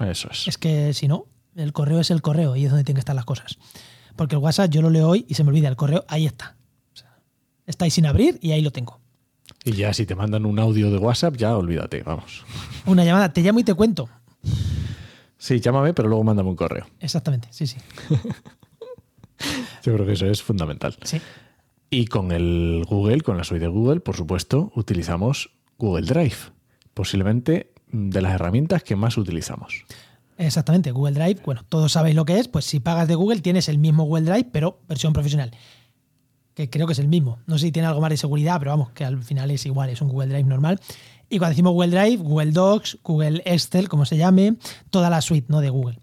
Eso 0.00 0.28
es. 0.30 0.48
Es 0.48 0.58
que 0.58 0.92
si 0.92 1.06
no, 1.06 1.26
el 1.54 1.72
correo 1.72 2.00
es 2.00 2.10
el 2.10 2.22
correo 2.22 2.56
y 2.56 2.64
es 2.64 2.70
donde 2.70 2.84
tienen 2.84 2.96
que 2.96 3.00
estar 3.00 3.14
las 3.14 3.24
cosas 3.24 3.56
porque 4.16 4.36
el 4.36 4.42
WhatsApp 4.42 4.70
yo 4.70 4.82
lo 4.82 4.90
leo 4.90 5.08
hoy 5.08 5.24
y 5.28 5.34
se 5.34 5.44
me 5.44 5.50
olvida. 5.50 5.68
El 5.68 5.76
correo, 5.76 6.04
ahí 6.08 6.26
está. 6.26 6.56
está 7.66 7.84
ahí 7.84 7.90
sin 7.90 8.06
abrir 8.06 8.38
y 8.40 8.52
ahí 8.52 8.62
lo 8.62 8.70
tengo. 8.70 9.00
Y 9.64 9.72
ya 9.72 9.92
si 9.92 10.06
te 10.06 10.14
mandan 10.14 10.46
un 10.46 10.58
audio 10.58 10.90
de 10.90 10.98
WhatsApp, 10.98 11.36
ya 11.36 11.56
olvídate, 11.56 12.02
vamos. 12.02 12.44
Una 12.86 13.04
llamada, 13.04 13.32
te 13.32 13.42
llamo 13.42 13.60
y 13.60 13.64
te 13.64 13.74
cuento. 13.74 14.08
Sí, 15.38 15.60
llámame, 15.60 15.94
pero 15.94 16.08
luego 16.08 16.24
mándame 16.24 16.48
un 16.48 16.56
correo. 16.56 16.86
Exactamente, 17.00 17.48
sí, 17.50 17.66
sí. 17.66 17.76
Yo 19.82 19.94
creo 19.94 20.06
que 20.06 20.12
eso 20.12 20.26
es 20.26 20.42
fundamental. 20.42 20.96
Sí. 21.02 21.20
Y 21.94 22.06
con 22.06 22.32
el 22.32 22.84
Google, 22.88 23.20
con 23.20 23.36
la 23.36 23.44
suite 23.44 23.66
de 23.66 23.68
Google, 23.68 24.00
por 24.00 24.16
supuesto, 24.16 24.72
utilizamos 24.74 25.50
Google 25.78 26.04
Drive. 26.06 26.34
Posiblemente 26.92 27.72
de 27.86 28.20
las 28.20 28.34
herramientas 28.34 28.82
que 28.82 28.96
más 28.96 29.16
utilizamos. 29.16 29.84
Exactamente, 30.36 30.90
Google 30.90 31.14
Drive, 31.14 31.42
bueno, 31.44 31.62
todos 31.68 31.92
sabéis 31.92 32.16
lo 32.16 32.24
que 32.24 32.40
es, 32.40 32.48
pues 32.48 32.64
si 32.64 32.80
pagas 32.80 33.06
de 33.06 33.14
Google 33.14 33.42
tienes 33.42 33.68
el 33.68 33.78
mismo 33.78 34.02
Google 34.06 34.24
Drive, 34.24 34.48
pero 34.50 34.80
versión 34.88 35.12
profesional. 35.12 35.52
Que 36.54 36.68
creo 36.68 36.88
que 36.88 36.94
es 36.94 36.98
el 36.98 37.06
mismo. 37.06 37.38
No 37.46 37.58
sé 37.58 37.66
si 37.66 37.72
tiene 37.72 37.86
algo 37.86 38.00
más 38.00 38.10
de 38.10 38.16
seguridad, 38.16 38.58
pero 38.58 38.72
vamos, 38.72 38.90
que 38.90 39.04
al 39.04 39.22
final 39.22 39.52
es 39.52 39.64
igual, 39.64 39.88
es 39.88 40.02
un 40.02 40.08
Google 40.08 40.30
Drive 40.30 40.48
normal. 40.48 40.80
Y 41.30 41.38
cuando 41.38 41.50
decimos 41.50 41.74
Google 41.74 41.96
Drive, 41.96 42.16
Google 42.16 42.50
Docs, 42.50 42.98
Google 43.04 43.40
Excel, 43.44 43.88
como 43.88 44.04
se 44.04 44.16
llame, 44.16 44.56
toda 44.90 45.10
la 45.10 45.20
suite 45.20 45.46
¿no? 45.48 45.60
de 45.60 45.70
Google. 45.70 46.00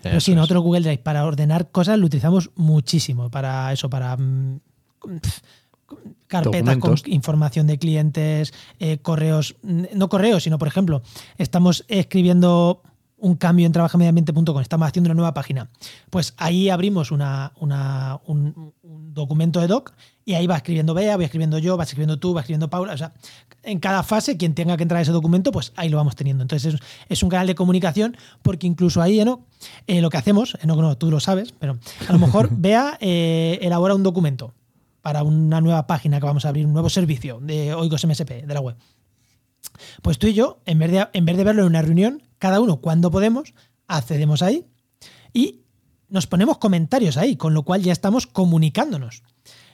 Pero 0.00 0.18
sí, 0.18 0.34
nosotros 0.34 0.62
Google 0.62 0.80
Drive 0.80 1.02
para 1.02 1.26
ordenar 1.26 1.70
cosas 1.70 1.98
lo 1.98 2.06
utilizamos 2.06 2.52
muchísimo. 2.54 3.30
Para 3.30 3.70
eso, 3.74 3.90
para. 3.90 4.16
Mm, 5.06 5.16
carpetas 6.26 6.60
con 7.04 7.12
información 7.12 7.66
de 7.66 7.78
clientes, 7.78 8.52
eh, 8.80 8.98
correos, 8.98 9.56
no 9.62 10.08
correos, 10.08 10.42
sino 10.42 10.58
por 10.58 10.68
ejemplo, 10.68 11.02
estamos 11.38 11.84
escribiendo 11.88 12.82
un 13.18 13.34
cambio 13.36 13.64
en 13.64 13.72
trabajamediambiente.com, 13.72 14.60
estamos 14.60 14.88
haciendo 14.88 15.08
una 15.08 15.14
nueva 15.14 15.32
página. 15.32 15.70
Pues 16.10 16.34
ahí 16.36 16.68
abrimos 16.68 17.10
una, 17.12 17.52
una- 17.58 18.20
un, 18.26 18.74
un 18.82 19.14
documento 19.14 19.58
de 19.60 19.68
doc 19.68 19.94
y 20.26 20.34
ahí 20.34 20.46
va 20.46 20.56
escribiendo 20.56 20.92
Bea, 20.92 21.16
voy 21.16 21.24
escribiendo 21.24 21.56
yo, 21.58 21.78
vas 21.78 21.88
escribiendo 21.88 22.18
tú, 22.18 22.34
va 22.34 22.40
escribiendo 22.42 22.68
Paula. 22.68 22.92
O 22.92 22.98
sea, 22.98 23.14
en 23.62 23.78
cada 23.78 24.02
fase, 24.02 24.36
quien 24.36 24.54
tenga 24.54 24.76
que 24.76 24.82
entrar 24.82 24.98
a 24.98 25.02
ese 25.02 25.12
documento, 25.12 25.50
pues 25.50 25.72
ahí 25.76 25.88
lo 25.88 25.96
vamos 25.96 26.14
teniendo. 26.14 26.42
Entonces 26.42 26.74
es, 26.74 26.80
es 27.08 27.22
un 27.22 27.30
canal 27.30 27.46
de 27.46 27.54
comunicación 27.54 28.16
porque 28.42 28.66
incluso 28.66 29.00
ahí, 29.00 29.18
Enoch, 29.18 29.40
eh, 29.86 30.02
lo 30.02 30.10
que 30.10 30.18
hacemos, 30.18 30.58
Enoch 30.60 30.78
no, 30.80 30.98
tú 30.98 31.10
lo 31.10 31.18
sabes, 31.20 31.54
pero 31.58 31.78
a 32.08 32.12
lo 32.12 32.18
mejor 32.18 32.48
Bea 32.52 32.98
eh, 33.00 33.58
elabora 33.62 33.94
un 33.94 34.02
documento 34.02 34.52
para 35.06 35.22
una 35.22 35.60
nueva 35.60 35.86
página 35.86 36.18
que 36.18 36.26
vamos 36.26 36.46
a 36.46 36.48
abrir, 36.48 36.66
un 36.66 36.72
nuevo 36.72 36.90
servicio 36.90 37.38
de 37.40 37.72
Oikos 37.72 38.04
MSP, 38.04 38.44
de 38.44 38.52
la 38.52 38.58
web. 38.58 38.74
Pues 40.02 40.18
tú 40.18 40.26
y 40.26 40.34
yo, 40.34 40.58
en 40.66 40.80
vez 40.80 40.90
de, 40.90 41.06
en 41.12 41.24
vez 41.24 41.36
de 41.36 41.44
verlo 41.44 41.62
en 41.62 41.68
una 41.68 41.80
reunión, 41.80 42.24
cada 42.40 42.58
uno 42.58 42.78
cuando 42.78 43.08
podemos, 43.12 43.54
accedemos 43.86 44.42
ahí 44.42 44.66
y 45.32 45.60
nos 46.08 46.26
ponemos 46.26 46.58
comentarios 46.58 47.18
ahí, 47.18 47.36
con 47.36 47.54
lo 47.54 47.62
cual 47.62 47.82
ya 47.82 47.92
estamos 47.92 48.26
comunicándonos. 48.26 49.22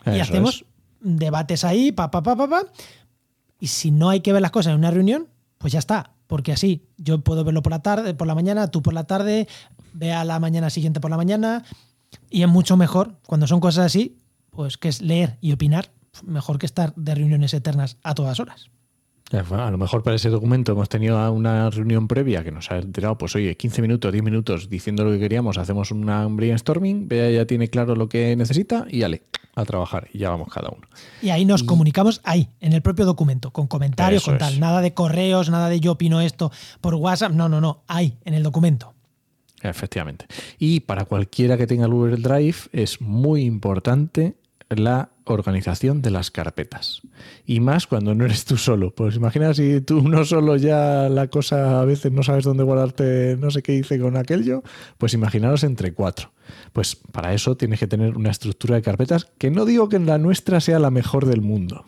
y 0.05 0.11
Eso 0.11 0.23
hacemos 0.25 0.67
debates 1.01 1.65
ahí, 1.65 1.93
pa, 1.93 2.11
pa, 2.11 2.23
pa, 2.23 2.37
pa, 2.37 2.47
pa. 2.47 2.63
Y 3.59 3.69
si 3.69 3.91
no 3.91 4.11
hay 4.11 4.21
que 4.21 4.35
ver 4.35 4.43
las 4.43 4.51
cosas 4.51 4.73
en 4.73 4.81
una 4.81 4.91
reunión, 4.91 5.29
pues 5.57 5.73
ya 5.73 5.79
está. 5.79 6.13
Porque 6.27 6.53
así 6.53 6.91
yo 6.99 7.25
puedo 7.25 7.43
verlo 7.43 7.63
por 7.63 7.73
la 7.73 7.81
tarde, 7.81 8.13
por 8.13 8.27
la 8.27 8.35
mañana, 8.35 8.71
tú 8.71 8.83
por 8.83 8.93
la 8.93 9.05
tarde, 9.05 9.49
vea 9.95 10.27
la 10.27 10.39
mañana 10.41 10.69
siguiente 10.69 11.01
por 11.01 11.11
la 11.11 11.17
mañana. 11.17 11.65
Y 12.29 12.43
es 12.43 12.49
mucho 12.49 12.77
mejor 12.77 13.17
cuando 13.27 13.47
son 13.47 13.61
cosas 13.61 13.87
así, 13.87 14.19
pues 14.53 14.77
que 14.77 14.89
es 14.89 15.03
leer 15.03 15.39
y 15.41 15.53
opinar, 15.53 15.91
mejor 16.25 16.59
que 16.59 16.67
estar 16.67 16.95
de 16.95 17.15
reuniones 17.15 17.55
eternas 17.55 17.97
a 18.03 18.15
todas 18.15 18.39
horas. 18.39 18.71
Bueno, 19.49 19.65
A 19.65 19.71
lo 19.71 19.79
mejor 19.79 20.03
para 20.03 20.17
ese 20.17 20.29
documento 20.29 20.73
hemos 20.73 20.91
tenido 20.91 21.33
una 21.33 21.71
reunión 21.71 22.07
previa 22.07 22.45
que 22.45 22.53
nos 22.53 22.71
ha 22.71 22.77
enterado, 22.77 23.17
pues 23.17 23.35
oye, 23.35 23.57
15 23.57 23.81
minutos, 23.81 24.13
10 24.13 24.23
minutos 24.23 24.69
diciendo 24.69 25.05
lo 25.05 25.11
que 25.11 25.19
queríamos, 25.19 25.57
hacemos 25.57 25.91
una 25.91 26.27
un 26.27 26.37
brainstorming, 26.37 27.09
Bea 27.09 27.31
ya 27.31 27.47
tiene 27.47 27.69
claro 27.69 27.97
lo 27.97 28.11
que 28.11 28.37
necesita 28.37 28.87
y 28.91 29.05
ale, 29.05 29.23
a 29.55 29.65
trabajar 29.65 30.09
y 30.13 30.19
ya 30.19 30.29
vamos 30.29 30.49
cada 30.53 30.69
uno. 30.69 30.87
Y 31.23 31.31
ahí 31.31 31.47
nos 31.47 31.63
comunicamos 31.63 32.21
ahí, 32.25 32.51
en 32.61 32.75
el 32.75 32.83
propio 32.83 33.07
documento, 33.07 33.53
con 33.53 33.69
comentarios, 33.69 34.23
Eso 34.23 34.33
con 34.33 34.39
tal. 34.39 34.53
es. 34.53 34.59
Nada 34.61 34.83
de 34.83 34.93
correos, 34.93 35.49
nada 35.49 35.71
de 35.71 35.81
yo 35.81 35.93
opino 35.93 36.21
esto 36.21 36.53
por 36.83 36.95
WhatsApp. 36.95 37.33
No, 37.33 37.49
no, 37.49 37.63
no. 37.63 37.85
Ahí, 37.87 38.19
en 38.27 38.35
el 38.35 38.43
documento. 38.43 38.93
Efectivamente. 39.63 40.27
Y 40.59 40.81
para 40.81 41.05
cualquiera 41.07 41.57
que 41.57 41.67
tenga 41.67 41.87
el 41.87 41.93
Google 41.93 42.17
Drive 42.17 42.57
es 42.73 43.01
muy 43.01 43.45
importante 43.45 44.35
la 44.79 45.11
organización 45.25 46.03
de 46.03 46.11
las 46.11 46.31
carpetas. 46.31 47.03
Y 47.47 47.61
más 47.61 47.87
cuando 47.87 48.15
no 48.15 48.25
eres 48.25 48.45
tú 48.45 48.57
solo. 48.57 48.95
Pues 48.95 49.17
imagina 49.17 49.55
si 49.55 49.81
tú 49.81 50.07
no 50.09 50.25
solo 50.25 50.57
ya 50.57 51.09
la 51.09 51.29
cosa 51.29 51.81
a 51.81 51.85
veces 51.85 52.13
no 52.13 52.23
sabes 52.23 52.45
dónde 52.45 52.65
guardarte, 52.65 53.37
no 53.39 53.51
sé 53.51 53.63
qué 53.63 53.75
hice 53.75 53.99
con 53.99 54.17
aquello, 54.17 54.63
pues 54.99 55.15
imaginaros 55.15 55.65
entre 55.65 55.93
cuatro. 55.93 56.33
Pues 56.73 56.97
para 56.97 57.35
eso 57.35 57.57
tienes 57.57 57.79
que 57.79 57.87
tener 57.87 58.17
una 58.17 58.31
estructura 58.31 58.77
de 58.77 58.83
carpetas 58.83 59.27
que 59.39 59.51
no 59.51 59.65
digo 59.65 59.89
que 59.89 59.99
la 59.99 60.19
nuestra 60.19 60.61
sea 60.61 60.79
la 60.79 60.91
mejor 60.91 61.27
del 61.27 61.41
mundo. 61.41 61.85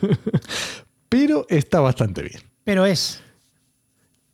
Pero 1.08 1.46
está 1.48 1.80
bastante 1.80 2.22
bien. 2.22 2.40
Pero 2.64 2.84
es. 2.84 3.22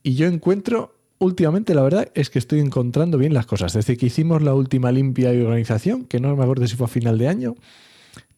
Y 0.03 0.17
yo 0.17 0.26
encuentro, 0.26 0.99
últimamente 1.25 1.75
la 1.75 1.83
verdad 1.83 2.11
es 2.14 2.31
que 2.31 2.38
estoy 2.38 2.61
encontrando 2.61 3.19
bien 3.19 3.35
las 3.35 3.47
cosas. 3.47 3.73
Desde 3.73 3.97
que 3.97 4.07
hicimos 4.07 4.43
la 4.43 4.54
última 4.54 4.93
limpia 4.93 5.33
y 5.35 5.40
organización, 5.40 6.04
que 6.04 6.21
no 6.21 6.37
me 6.37 6.43
acuerdo 6.43 6.66
si 6.66 6.76
fue 6.76 6.87
a 6.87 6.88
final 6.88 7.19
de 7.19 7.28
año, 7.28 7.54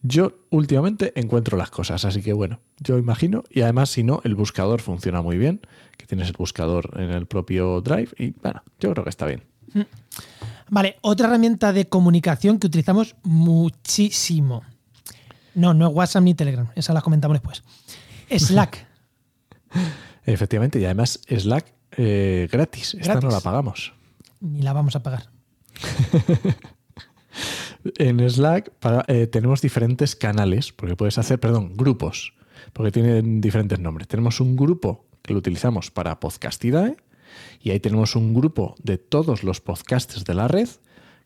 yo 0.03 0.33
últimamente 0.51 1.13
encuentro 1.17 1.57
las 1.59 1.71
cosas. 1.71 2.05
Así 2.05 2.23
que 2.23 2.33
bueno, 2.33 2.61
yo 2.79 2.99
imagino. 2.99 3.45
Y 3.51 3.63
además, 3.63 3.91
si 3.91 4.05
no, 4.05 4.21
el 4.25 4.35
buscador 4.35 4.81
funciona 4.81 5.23
muy 5.23 5.37
bien, 5.37 5.61
que 5.97 6.07
tienes 6.07 6.29
el 6.29 6.37
buscador 6.39 6.91
en 6.97 7.11
el 7.11 7.27
propio 7.27 7.81
Drive. 7.81 8.11
Y 8.19 8.31
bueno, 8.41 8.63
yo 8.79 8.93
creo 8.93 9.05
que 9.05 9.11
está 9.11 9.27
bien. 9.27 9.43
Vale, 10.69 10.97
otra 11.03 11.29
herramienta 11.29 11.73
de 11.73 11.89
comunicación 11.89 12.59
que 12.59 12.67
utilizamos 12.67 13.17
muchísimo. 13.23 14.63
No, 15.55 15.75
no 15.75 15.89
es 15.89 15.95
WhatsApp 15.95 16.23
ni 16.23 16.35
Telegram. 16.35 16.69
Esa 16.75 16.93
la 16.93 17.01
comentamos 17.01 17.35
después. 17.37 17.63
Slack. 18.31 18.87
Efectivamente, 20.25 20.81
y 20.81 20.85
además 20.85 21.21
Slack 21.29 21.76
eh, 21.93 22.49
gratis. 22.51 22.95
Esta 22.95 23.21
no 23.21 23.31
la 23.31 23.41
pagamos. 23.41 23.93
ni 24.41 24.63
la 24.63 24.73
vamos 24.73 24.97
a 24.97 25.03
pagar. 25.03 25.31
En 27.99 28.29
Slack 28.29 28.73
eh, 29.09 29.27
tenemos 29.27 29.61
diferentes 29.61 30.17
canales, 30.17 30.73
porque 30.73 30.97
puedes 30.97 31.19
hacer, 31.19 31.39
perdón, 31.39 31.77
grupos, 31.77 32.35
porque 32.73 32.91
tienen 32.91 33.41
diferentes 33.41 33.79
nombres. 33.79 34.09
Tenemos 34.09 34.41
un 34.41 34.57
grupo 34.57 35.07
que 35.23 35.33
lo 35.33 35.39
utilizamos 35.39 35.91
para 35.91 36.19
Podcastidae 36.21 36.97
y 37.61 37.71
ahí 37.71 37.81
tenemos 37.81 38.17
un 38.17 38.35
grupo 38.35 38.75
de 38.83 38.99
todos 38.99 39.43
los 39.43 39.61
podcasts 39.61 40.25
de 40.25 40.35
la 40.35 40.49
red. 40.49 40.69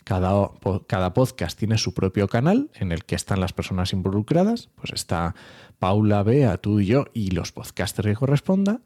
Cada, 0.04 0.50
cada 0.86 1.12
podcast 1.12 1.58
tiene 1.58 1.76
su 1.76 1.92
propio 1.92 2.26
canal 2.26 2.70
en 2.74 2.90
el 2.90 3.04
que 3.04 3.14
están 3.14 3.40
las 3.40 3.52
personas 3.52 3.92
involucradas. 3.92 4.68
Pues 4.76 4.92
está 4.92 5.34
Paula, 5.78 6.22
Bea, 6.22 6.56
tú 6.56 6.80
y 6.80 6.86
yo 6.86 7.04
y 7.12 7.30
los 7.30 7.52
podcasters 7.52 8.08
que 8.08 8.14
corresponda. 8.14 8.80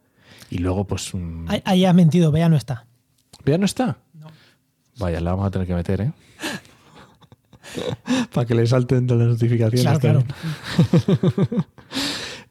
Y 0.51 0.59
luego, 0.59 0.85
pues, 0.87 1.15
mm, 1.15 1.47
Ahí, 1.65 1.85
has 1.85 1.95
mentido, 1.95 2.31
Bea 2.33 2.49
no 2.49 2.57
está. 2.57 2.87
Bea 3.45 3.59
no 3.59 3.67
está. 3.67 3.99
Vaya, 4.99 5.21
la 5.21 5.33
vamos 5.33 5.47
a 5.47 5.51
tener 5.51 5.67
que 5.67 5.75
meter, 5.75 6.01
¿eh? 6.03 6.13
Para 8.33 8.47
que 8.47 8.55
le 8.55 8.67
salten 8.67 9.07
todas 9.07 9.23
las 9.27 9.33
notificaciones. 9.35 9.99
Claro. 9.99 10.25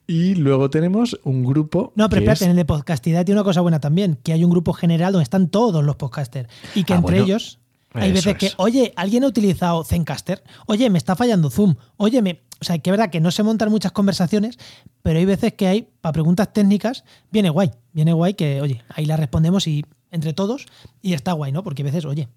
Y 0.05 0.35
luego 0.35 0.69
tenemos 0.69 1.17
un 1.23 1.45
grupo. 1.45 1.93
No, 1.95 2.09
pero 2.09 2.19
espérate, 2.21 2.39
es- 2.39 2.41
en 2.43 2.49
el 2.51 2.55
de 2.57 2.65
Podcastidad 2.65 3.23
tiene 3.23 3.39
una 3.39 3.45
cosa 3.45 3.61
buena 3.61 3.79
también, 3.79 4.19
que 4.21 4.33
hay 4.33 4.43
un 4.43 4.51
grupo 4.51 4.73
general 4.73 5.13
donde 5.13 5.23
están 5.23 5.47
todos 5.47 5.81
los 5.83 5.95
podcasters. 5.95 6.49
Y 6.75 6.83
que 6.83 6.93
Ah, 6.93 6.97
entre 6.97 7.19
bueno, 7.19 7.25
ellos 7.25 7.59
hay 7.93 8.11
eso 8.11 8.15
veces 8.31 8.35
que, 8.37 8.51
oye, 8.57 8.91
alguien 8.97 9.23
ha 9.23 9.27
utilizado 9.27 9.81
Zencaster, 9.85 10.43
oye, 10.65 10.89
me 10.89 10.97
está 10.97 11.15
fallando 11.15 11.49
Zoom, 11.49 11.75
oye, 11.97 12.21
me... 12.21 12.41
O 12.63 12.65
sea, 12.65 12.77
que 12.79 12.89
es 12.89 12.91
verdad 12.91 13.09
que 13.09 13.19
no 13.19 13.29
se 13.29 13.43
montan 13.43 13.69
muchas 13.69 13.91
conversaciones, 13.91 14.57
pero 15.01 15.19
hay 15.19 15.25
veces 15.25 15.53
que 15.53 15.67
hay, 15.67 15.89
para 15.99 16.13
preguntas 16.13 16.53
técnicas, 16.53 17.03
viene 17.29 17.49
guay, 17.49 17.71
viene 17.91 18.13
guay 18.13 18.35
que, 18.35 18.61
oye, 18.61 18.83
ahí 18.89 19.05
la 19.05 19.17
respondemos 19.17 19.67
y 19.67 19.85
entre 20.11 20.33
todos 20.33 20.65
y 21.01 21.13
está 21.13 21.33
guay, 21.33 21.51
¿no? 21.51 21.63
Porque 21.63 21.81
a 21.81 21.85
veces, 21.85 22.05
oye, 22.05 22.29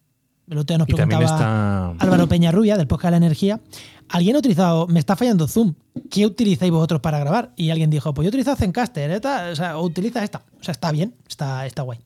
el 0.48 0.58
otro 0.58 0.74
día 0.74 0.78
nos 0.78 0.86
preguntaba 0.86 1.24
está. 1.24 1.90
Álvaro 1.90 2.28
Peñarrubia, 2.28 2.76
del 2.76 2.88
podcast 2.88 3.06
de 3.06 3.10
la 3.12 3.16
energía, 3.18 3.60
alguien 4.08 4.34
ha 4.34 4.40
utilizado, 4.40 4.88
me 4.88 4.98
está 4.98 5.14
fallando 5.14 5.46
Zoom, 5.46 5.74
¿qué 6.10 6.26
utilizáis 6.26 6.72
vosotros 6.72 7.00
para 7.00 7.20
grabar? 7.20 7.52
Y 7.56 7.70
alguien 7.70 7.88
dijo, 7.88 8.12
pues 8.14 8.24
yo 8.24 8.28
utilizo 8.30 8.56
Zencaster, 8.56 9.10
esta, 9.12 9.50
o 9.50 9.54
sea, 9.56 9.78
o 9.78 9.84
utiliza 9.84 10.24
esta. 10.24 10.42
O 10.60 10.62
sea, 10.62 10.72
está 10.72 10.90
bien, 10.90 11.14
está, 11.28 11.66
está 11.66 11.82
guay. 11.82 11.98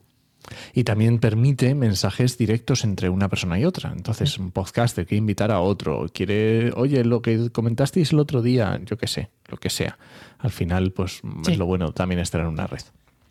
Y 0.73 0.83
también 0.83 1.19
permite 1.19 1.75
mensajes 1.75 2.37
directos 2.37 2.83
entre 2.83 3.09
una 3.09 3.29
persona 3.29 3.59
y 3.59 3.65
otra. 3.65 3.93
Entonces, 3.95 4.37
un 4.39 4.51
podcaster 4.51 5.05
quiere 5.05 5.19
invitar 5.19 5.51
a 5.51 5.59
otro, 5.61 6.07
quiere, 6.13 6.71
oye, 6.75 7.03
lo 7.05 7.21
que 7.21 7.49
comentasteis 7.51 8.11
el 8.11 8.19
otro 8.19 8.41
día, 8.41 8.79
yo 8.85 8.97
qué 8.97 9.07
sé, 9.07 9.29
lo 9.47 9.57
que 9.57 9.69
sea. 9.69 9.97
Al 10.39 10.51
final, 10.51 10.91
pues 10.91 11.21
Sí. 11.43 11.51
es 11.53 11.57
lo 11.57 11.65
bueno 11.67 11.91
también 11.93 12.19
estar 12.19 12.41
en 12.41 12.47
una 12.47 12.67
red. 12.67 12.81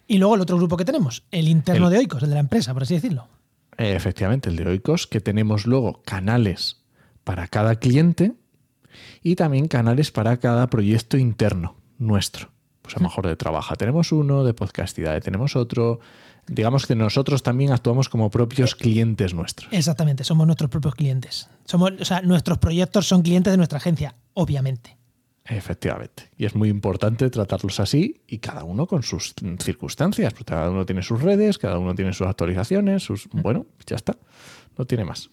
Y 0.07 0.19
luego 0.19 0.35
el 0.37 0.41
otro 0.41 0.57
grupo 0.57 0.77
que 0.77 0.85
tenemos, 0.85 1.25
el 1.31 1.49
interno 1.49 1.87
El- 1.89 1.93
de 1.93 1.99
Oikos, 1.99 2.23
el 2.23 2.29
de 2.31 2.35
la 2.37 2.41
empresa, 2.41 2.73
por 2.73 2.85
así 2.85 2.95
decirlo. 2.95 3.27
Efectivamente, 3.77 4.51
el 4.51 4.57
de 4.57 4.67
Oikos, 4.67 5.07
que 5.07 5.21
tenemos 5.21 5.67
luego 5.67 6.03
canales 6.05 6.79
para 7.25 7.49
cada 7.49 7.77
cliente 7.77 8.33
y 9.23 9.37
también 9.37 9.69
canales 9.69 10.11
para 10.11 10.37
cada 10.39 10.69
proyecto 10.69 11.17
interno 11.17 11.77
nuestro. 11.99 12.51
Pues 12.83 12.97
a 12.97 13.01
lo 13.01 13.05
mejor 13.05 13.27
de 13.27 13.37
trabaja 13.37 13.77
tenemos 13.77 14.11
uno, 14.13 14.43
de 14.45 14.55
podcastidad 14.55 15.21
tenemos 15.23 15.55
otro. 15.57 16.01
Digamos 16.47 16.87
que 16.87 16.95
nosotros 16.95 17.43
también 17.43 17.73
actuamos 17.73 18.09
como 18.09 18.31
propios 18.31 18.75
clientes 18.75 19.35
nuestros. 19.35 19.69
Exactamente, 19.73 20.25
somos 20.25 20.47
nuestros 20.47 20.71
propios 20.71 20.95
clientes. 20.95 21.49
Somos, 21.65 21.93
o 22.01 22.05
sea, 22.05 22.23
nuestros 22.23 22.59
proyectos 22.59 23.07
son 23.07 23.23
clientes 23.23 23.53
de 23.53 23.57
nuestra 23.57 23.79
agencia, 23.79 24.15
obviamente. 24.35 24.97
Efectivamente. 25.45 26.31
Y 26.37 26.45
es 26.45 26.55
muy 26.55 26.69
importante 26.69 27.29
tratarlos 27.29 27.81
así 27.81 28.21
y 28.29 28.39
cada 28.39 28.63
uno 28.65 28.87
con 28.87 29.03
sus 29.03 29.35
circunstancias. 29.59 30.33
Porque 30.33 30.45
cada 30.45 30.71
uno 30.71 30.87
tiene 30.87 31.03
sus 31.03 31.21
redes, 31.21 31.59
cada 31.59 31.79
uno 31.79 31.95
tiene 31.95 32.13
sus 32.13 32.27
actualizaciones, 32.27 33.03
sus... 33.03 33.29
Bueno, 33.33 33.67
ya 33.87 33.97
está. 33.97 34.17
No 34.79 34.85
tiene 34.85 35.05
más. 35.05 35.29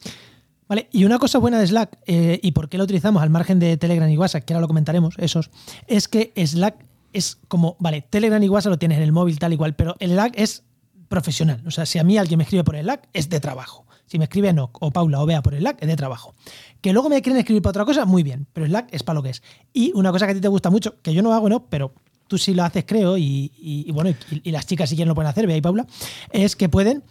Vale, 0.68 0.90
y 0.92 1.06
una 1.06 1.20
cosa 1.20 1.38
buena 1.38 1.60
de 1.60 1.68
Slack, 1.68 2.00
eh, 2.08 2.40
y 2.42 2.52
por 2.52 2.68
qué 2.68 2.78
lo 2.78 2.84
utilizamos 2.84 3.22
al 3.22 3.30
margen 3.30 3.60
de 3.60 3.78
Telegram 3.78 4.10
y 4.10 4.18
WhatsApp, 4.18 4.44
que 4.44 4.54
ahora 4.54 4.62
lo 4.62 4.68
comentaremos, 4.68 5.16
esos, 5.18 5.50
es 5.88 6.10
que 6.10 6.34
Slack 6.36 6.84
es 7.14 7.38
como, 7.48 7.78
vale, 7.80 8.02
Telegram 8.02 8.42
y 8.44 8.50
WhatsApp 8.50 8.72
lo 8.72 8.80
tienes 8.80 8.98
en 8.98 9.04
el 9.06 9.14
móvil 9.14 9.40
tal 9.40 9.54
igual, 9.54 9.76
pero 9.76 9.96
el 10.00 10.12
Slack 10.12 10.34
es 10.36 10.66
profesional. 11.08 11.64
O 11.66 11.72
sea, 11.72 11.86
si 11.86 12.00
a 12.00 12.04
mí 12.04 12.18
alguien 12.18 12.38
me 12.38 12.44
escribe 12.44 12.64
por 12.64 12.76
el 12.76 12.84
Slack, 12.84 13.10
es 13.14 13.30
de 13.30 13.40
trabajo. 13.40 13.86
Si 14.06 14.18
me 14.18 14.26
escribe 14.26 14.50
Enoch 14.50 14.78
o 14.80 14.92
Paula 14.92 15.22
o 15.22 15.26
Bea 15.26 15.42
por 15.42 15.54
el 15.54 15.60
Slack, 15.60 15.82
es 15.82 15.88
de 15.88 15.96
trabajo. 15.96 16.34
Que 16.82 16.94
luego 16.94 17.10
me 17.10 17.22
quieren 17.22 17.40
escribir 17.40 17.62
para 17.62 17.72
otra 17.72 17.86
cosa, 17.86 18.06
muy 18.06 18.24
bien, 18.24 18.48
pero 18.54 18.66
Slack 18.66 18.90
es 18.94 19.04
para 19.04 19.16
lo 19.16 19.24
que 19.24 19.32
es. 19.32 19.44
Y 19.74 19.92
una 19.96 20.12
cosa 20.12 20.26
que 20.26 20.32
a 20.32 20.36
ti 20.36 20.42
te 20.42 20.48
gusta 20.48 20.70
mucho, 20.70 21.02
que 21.02 21.14
yo 21.14 21.22
no 21.22 21.34
hago, 21.34 21.50
¿no? 21.50 21.66
Pero 21.68 21.94
tú 22.28 22.38
sí 22.38 22.54
lo 22.54 22.64
haces, 22.64 22.86
creo, 22.86 23.18
y, 23.18 23.90
bueno, 23.94 24.10
y, 24.10 24.16
y 24.44 24.52
las 24.52 24.66
chicas 24.66 24.90
si 24.90 24.96
quieren 24.96 25.10
lo 25.10 25.16
pueden 25.16 25.30
hacer, 25.30 25.48
Bea 25.48 25.58
y 25.58 25.62
Paula, 25.62 25.86
es 26.32 26.56
que 26.56 26.70
pueden 26.70 27.04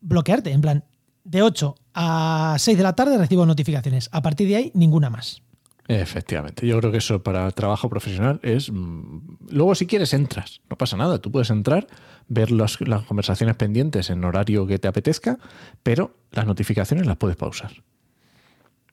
bloquearte, 0.00 0.50
en 0.52 0.60
plan, 0.60 0.84
de 1.24 1.42
8 1.42 1.74
a 1.94 2.56
6 2.58 2.76
de 2.76 2.82
la 2.82 2.94
tarde 2.94 3.18
recibo 3.18 3.46
notificaciones. 3.46 4.08
A 4.12 4.22
partir 4.22 4.48
de 4.48 4.56
ahí, 4.56 4.72
ninguna 4.74 5.10
más. 5.10 5.42
Efectivamente, 5.88 6.66
yo 6.66 6.78
creo 6.78 6.92
que 6.92 6.98
eso 6.98 7.22
para 7.22 7.50
trabajo 7.50 7.88
profesional 7.88 8.40
es... 8.42 8.70
mm, 8.70 9.18
Luego 9.50 9.74
si 9.74 9.86
quieres 9.86 10.14
entras, 10.14 10.60
no 10.70 10.76
pasa 10.76 10.96
nada, 10.96 11.18
tú 11.18 11.30
puedes 11.30 11.50
entrar, 11.50 11.86
ver 12.28 12.50
las, 12.50 12.78
conversaciones 13.06 13.56
pendientes 13.56 14.10
en 14.10 14.24
horario 14.24 14.66
que 14.66 14.78
te 14.78 14.88
apetezca, 14.88 15.38
pero 15.82 16.16
las 16.30 16.46
notificaciones 16.46 17.06
las 17.06 17.16
puedes 17.16 17.36
pausar. 17.36 17.72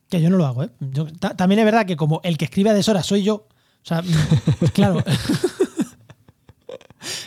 Que 0.10 0.22
yo 0.22 0.30
no 0.30 0.38
lo 0.38 0.46
hago, 0.46 0.64
¿eh? 0.64 0.70
También 1.38 1.60
es 1.60 1.66
verdad 1.66 1.86
que 1.86 1.96
como 1.96 2.20
el 2.24 2.38
que 2.38 2.46
escribe 2.46 2.72
a 2.72 2.74
deshora 2.74 3.04
soy 3.04 3.24
yo, 3.24 3.36
o 3.36 3.48
sea, 3.84 4.04
claro. 4.74 5.04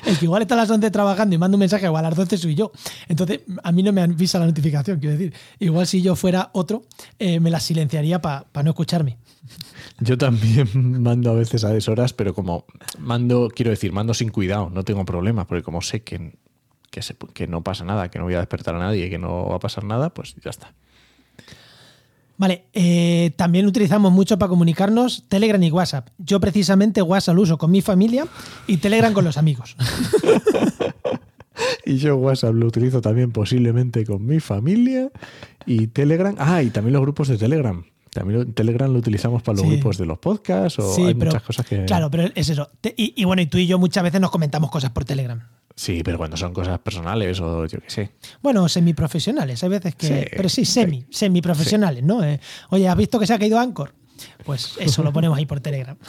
El 0.04 0.18
que 0.18 0.26
igual 0.26 0.42
está 0.42 0.54
a 0.54 0.58
las 0.58 0.70
11 0.70 0.90
trabajando 0.90 1.34
y 1.34 1.38
manda 1.38 1.56
un 1.56 1.60
mensaje 1.60 1.88
o 1.88 1.96
a 1.96 2.02
las 2.02 2.14
12 2.14 2.36
soy 2.36 2.54
yo. 2.54 2.72
Entonces, 3.08 3.40
a 3.62 3.72
mí 3.72 3.82
no 3.82 3.92
me 3.92 4.02
avisa 4.02 4.38
la 4.38 4.46
notificación, 4.46 4.98
quiero 4.98 5.16
decir. 5.16 5.32
Igual 5.58 5.86
si 5.86 6.02
yo 6.02 6.14
fuera 6.16 6.50
otro, 6.52 6.84
eh, 7.18 7.40
me 7.40 7.50
la 7.50 7.60
silenciaría 7.60 8.20
para 8.20 8.44
no 8.62 8.70
escucharme. 8.70 9.18
Yo 10.00 10.16
también 10.18 10.68
mando 11.02 11.30
a 11.30 11.34
veces 11.34 11.64
a 11.64 11.70
deshoras, 11.70 12.12
pero 12.12 12.34
como 12.34 12.64
mando, 12.98 13.48
quiero 13.54 13.70
decir, 13.70 13.92
mando 13.92 14.14
sin 14.14 14.28
cuidado, 14.30 14.70
no 14.70 14.84
tengo 14.84 15.04
problema, 15.04 15.46
porque 15.46 15.62
como 15.62 15.80
sé 15.82 16.02
que, 16.02 16.36
que, 16.90 17.02
se- 17.02 17.16
que 17.34 17.46
no 17.46 17.62
pasa 17.62 17.84
nada, 17.84 18.10
que 18.10 18.18
no 18.18 18.24
voy 18.24 18.34
a 18.34 18.38
despertar 18.38 18.74
a 18.74 18.78
nadie, 18.78 19.10
que 19.10 19.18
no 19.18 19.48
va 19.48 19.56
a 19.56 19.60
pasar 19.60 19.84
nada, 19.84 20.10
pues 20.14 20.34
ya 20.42 20.50
está. 20.50 20.72
Vale, 22.38 22.64
eh, 22.72 23.32
también 23.36 23.66
utilizamos 23.66 24.10
mucho 24.10 24.36
para 24.38 24.48
comunicarnos 24.48 25.24
Telegram 25.28 25.62
y 25.62 25.70
WhatsApp. 25.70 26.08
Yo 26.18 26.40
precisamente 26.40 27.00
WhatsApp 27.02 27.36
lo 27.36 27.42
uso 27.42 27.58
con 27.58 27.70
mi 27.70 27.82
familia 27.82 28.26
y 28.66 28.78
Telegram 28.78 29.12
con 29.12 29.24
los 29.24 29.36
amigos. 29.36 29.76
Y 31.84 31.96
yo 31.98 32.16
WhatsApp 32.16 32.54
lo 32.54 32.66
utilizo 32.66 33.00
también 33.00 33.30
posiblemente 33.32 34.04
con 34.06 34.24
mi 34.24 34.40
familia 34.40 35.10
y 35.66 35.88
Telegram. 35.88 36.34
Ah, 36.38 36.62
y 36.62 36.70
también 36.70 36.94
los 36.94 37.02
grupos 37.02 37.28
de 37.28 37.36
Telegram. 37.38 37.84
También 38.12 38.52
Telegram 38.52 38.92
lo 38.92 38.98
utilizamos 38.98 39.42
para 39.42 39.56
los 39.56 39.66
Sí. 39.66 39.72
grupos 39.72 39.96
de 39.98 40.06
los 40.06 40.18
podcasts 40.18 40.78
o 40.78 40.94
Sí, 40.94 41.02
hay 41.02 41.14
pero- 41.14 41.30
muchas 41.30 41.42
cosas 41.42 41.66
que... 41.66 41.84
Claro, 41.86 42.10
pero 42.10 42.24
es 42.34 42.48
eso. 42.50 42.70
Y 42.96 43.24
bueno, 43.24 43.40
y 43.42 43.46
tú 43.46 43.56
y 43.58 43.66
yo 43.66 43.78
muchas 43.78 44.02
veces 44.04 44.20
nos 44.20 44.30
comentamos 44.30 44.70
cosas 44.70 44.90
por 44.90 45.04
Telegram. 45.04 45.40
Sí, 45.74 46.02
pero 46.04 46.18
cuando 46.18 46.36
son 46.36 46.52
cosas 46.52 46.78
personales 46.80 47.40
o 47.40 47.64
yo 47.64 47.78
qué 47.80 47.88
sé. 47.90 48.10
Bueno, 48.42 48.68
semiprofesionales, 48.68 49.62
hay 49.62 49.70
veces 49.70 49.94
que. 49.94 50.06
Sí, 50.06 50.14
pero 50.36 50.48
sí, 50.50 50.66
semi, 50.66 51.06
semiprofesionales, 51.10 52.04
¿no? 52.04 52.22
Eh, 52.22 52.38
oye, 52.68 52.86
¿has 52.86 52.96
visto 52.96 53.18
que 53.18 53.26
se 53.26 53.32
ha 53.32 53.38
caído 53.38 53.58
Anchor? 53.58 53.94
Pues 54.44 54.74
eso 54.78 55.02
lo 55.02 55.14
ponemos 55.14 55.38
ahí 55.38 55.46
por 55.46 55.60
Telegram. 55.60 55.96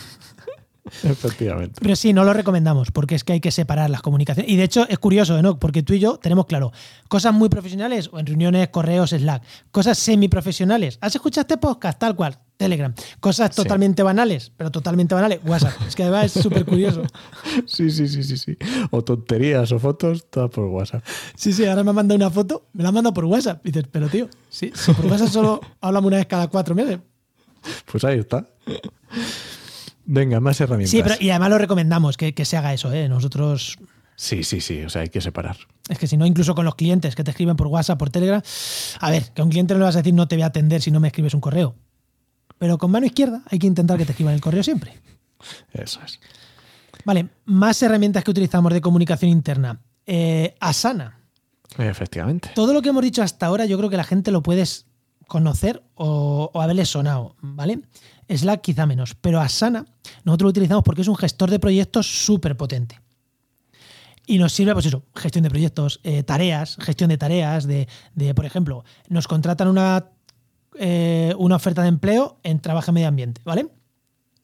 Efectivamente. 1.03 1.79
Pero 1.81 1.95
sí, 1.95 2.11
no 2.13 2.23
lo 2.25 2.33
recomendamos, 2.33 2.91
porque 2.91 3.15
es 3.15 3.23
que 3.23 3.33
hay 3.33 3.39
que 3.39 3.51
separar 3.51 3.89
las 3.89 4.01
comunicaciones. 4.01 4.51
Y 4.51 4.57
de 4.57 4.63
hecho, 4.63 4.85
es 4.89 4.99
curioso, 4.99 5.41
¿no? 5.41 5.57
Porque 5.57 5.81
tú 5.81 5.93
y 5.93 5.99
yo 5.99 6.17
tenemos 6.17 6.45
claro, 6.45 6.71
cosas 7.07 7.33
muy 7.33 7.47
profesionales 7.49 8.09
o 8.11 8.19
en 8.19 8.25
reuniones, 8.25 8.67
correos, 8.69 9.11
Slack. 9.11 9.43
Cosas 9.71 9.97
semiprofesionales. 9.97 10.97
¿Has 11.01 11.15
escuchado 11.15 11.41
este 11.43 11.57
podcast? 11.57 11.97
Tal 11.99 12.15
cual, 12.17 12.37
Telegram. 12.57 12.93
Cosas 13.21 13.51
Sí. 13.55 13.61
totalmente 13.63 14.03
banales, 14.03 14.51
pero 14.57 14.71
totalmente 14.71 15.15
banales, 15.15 15.39
WhatsApp. 15.45 15.73
Es 15.87 15.95
que 15.95 16.03
además 16.03 16.35
es 16.35 16.43
súper 16.43 16.65
curioso. 16.65 17.03
Sí, 17.65 17.89
sí, 17.89 18.07
sí, 18.07 18.23
sí, 18.23 18.37
sí. 18.37 18.57
O 18.91 19.03
tonterías 19.03 19.71
o 19.71 19.79
fotos, 19.79 20.29
todas 20.29 20.49
por 20.49 20.65
WhatsApp. 20.65 21.03
Sí, 21.35 21.53
sí, 21.53 21.65
ahora 21.65 21.83
me 21.83 21.91
ha 21.91 21.93
mandado 21.93 22.17
una 22.17 22.29
foto, 22.29 22.67
me 22.73 22.83
la 22.83 22.89
ha 22.89 22.91
mandado 22.91 23.13
por 23.13 23.25
WhatsApp. 23.25 23.65
Y 23.65 23.71
dices, 23.71 23.87
pero 23.91 24.09
tío, 24.09 24.27
si, 24.49 24.71
si 24.75 24.91
por 24.93 25.05
WhatsApp 25.05 25.29
solo 25.29 25.61
hablamos 25.79 26.07
una 26.09 26.17
vez 26.17 26.25
cada 26.25 26.47
cuatro 26.49 26.75
meses. 26.75 26.99
Pues 27.89 28.03
ahí 28.03 28.19
está. 28.19 28.45
Venga, 30.05 30.39
más 30.39 30.59
herramientas. 30.59 30.91
Sí, 30.91 31.01
pero 31.03 31.15
y 31.19 31.29
además 31.29 31.49
lo 31.49 31.57
recomendamos 31.57 32.17
que, 32.17 32.33
que 32.33 32.45
se 32.45 32.57
haga 32.57 32.73
eso, 32.73 32.91
¿eh? 32.91 33.07
Nosotros, 33.07 33.77
sí, 34.15 34.43
sí, 34.43 34.59
sí. 34.61 34.81
O 34.83 34.89
sea, 34.89 35.03
hay 35.03 35.09
que 35.09 35.21
separar. 35.21 35.57
es 35.89 35.97
que 35.97 36.07
si 36.07 36.17
no, 36.17 36.25
incluso 36.25 36.55
con 36.55 36.65
los 36.65 36.75
clientes 36.75 37.15
que 37.15 37.23
te 37.23 37.31
escriben 37.31 37.55
por 37.55 37.67
WhatsApp, 37.67 37.97
por 37.97 38.09
Telegram, 38.09 38.41
a 38.99 39.09
ver, 39.09 39.31
que 39.33 39.41
a 39.41 39.45
un 39.45 39.49
cliente 39.49 39.73
no 39.73 39.79
le 39.79 39.85
vas 39.85 39.95
a 39.95 39.99
decir 39.99 40.13
no 40.13 40.27
te 40.27 40.35
voy 40.35 40.43
a 40.43 40.47
atender 40.47 40.81
si 40.81 40.91
no 40.91 40.99
me 40.99 41.07
escribes 41.07 41.33
un 41.33 41.41
correo. 41.41 41.75
Pero 42.57 42.77
con 42.77 42.91
mano 42.91 43.05
izquierda 43.05 43.43
hay 43.49 43.59
que 43.59 43.67
intentar 43.67 43.97
que 43.97 44.05
te 44.05 44.11
escriban 44.11 44.33
el 44.33 44.41
correo 44.41 44.63
siempre. 44.63 44.99
Eso 45.71 45.99
es. 46.05 46.19
Vale, 47.05 47.27
más 47.45 47.81
herramientas 47.81 48.23
que 48.23 48.31
utilizamos 48.31 48.71
de 48.71 48.79
comunicación 48.81 49.31
interna. 49.31 49.81
Eh, 50.05 50.55
Asana. 50.59 51.19
Efectivamente. 51.77 52.51
Todo 52.55 52.73
lo 52.73 52.81
que 52.81 52.89
hemos 52.89 53.03
dicho 53.03 53.23
hasta 53.23 53.47
ahora 53.47 53.65
yo 53.65 53.77
creo 53.77 53.89
que 53.89 53.97
la 53.97 54.03
gente 54.03 54.31
lo 54.31 54.43
puedes 54.43 54.85
conocer 55.27 55.83
o, 55.95 56.51
o 56.53 56.61
haberle 56.61 56.85
sonado, 56.85 57.35
¿vale? 57.41 57.79
Slack 58.37 58.61
quizá 58.61 58.85
menos, 58.85 59.15
pero 59.15 59.39
Asana 59.39 59.85
nosotros 60.23 60.47
lo 60.47 60.49
utilizamos 60.49 60.83
porque 60.83 61.01
es 61.01 61.07
un 61.07 61.15
gestor 61.15 61.49
de 61.49 61.59
proyectos 61.59 62.07
súper 62.07 62.57
potente. 62.57 62.99
Y 64.25 64.37
nos 64.37 64.53
sirve, 64.53 64.73
pues 64.73 64.85
eso, 64.85 65.03
gestión 65.15 65.43
de 65.43 65.49
proyectos, 65.49 65.99
eh, 66.03 66.23
tareas, 66.23 66.77
gestión 66.79 67.09
de 67.09 67.17
tareas, 67.17 67.67
de, 67.67 67.87
de, 68.15 68.33
por 68.33 68.45
ejemplo, 68.45 68.85
nos 69.09 69.27
contratan 69.27 69.67
una, 69.67 70.05
eh, 70.79 71.33
una 71.37 71.57
oferta 71.57 71.81
de 71.81 71.89
empleo 71.89 72.39
en 72.43 72.59
trabajo 72.59 72.91
y 72.91 72.93
medio 72.93 73.07
ambiente, 73.09 73.41
¿vale? 73.43 73.67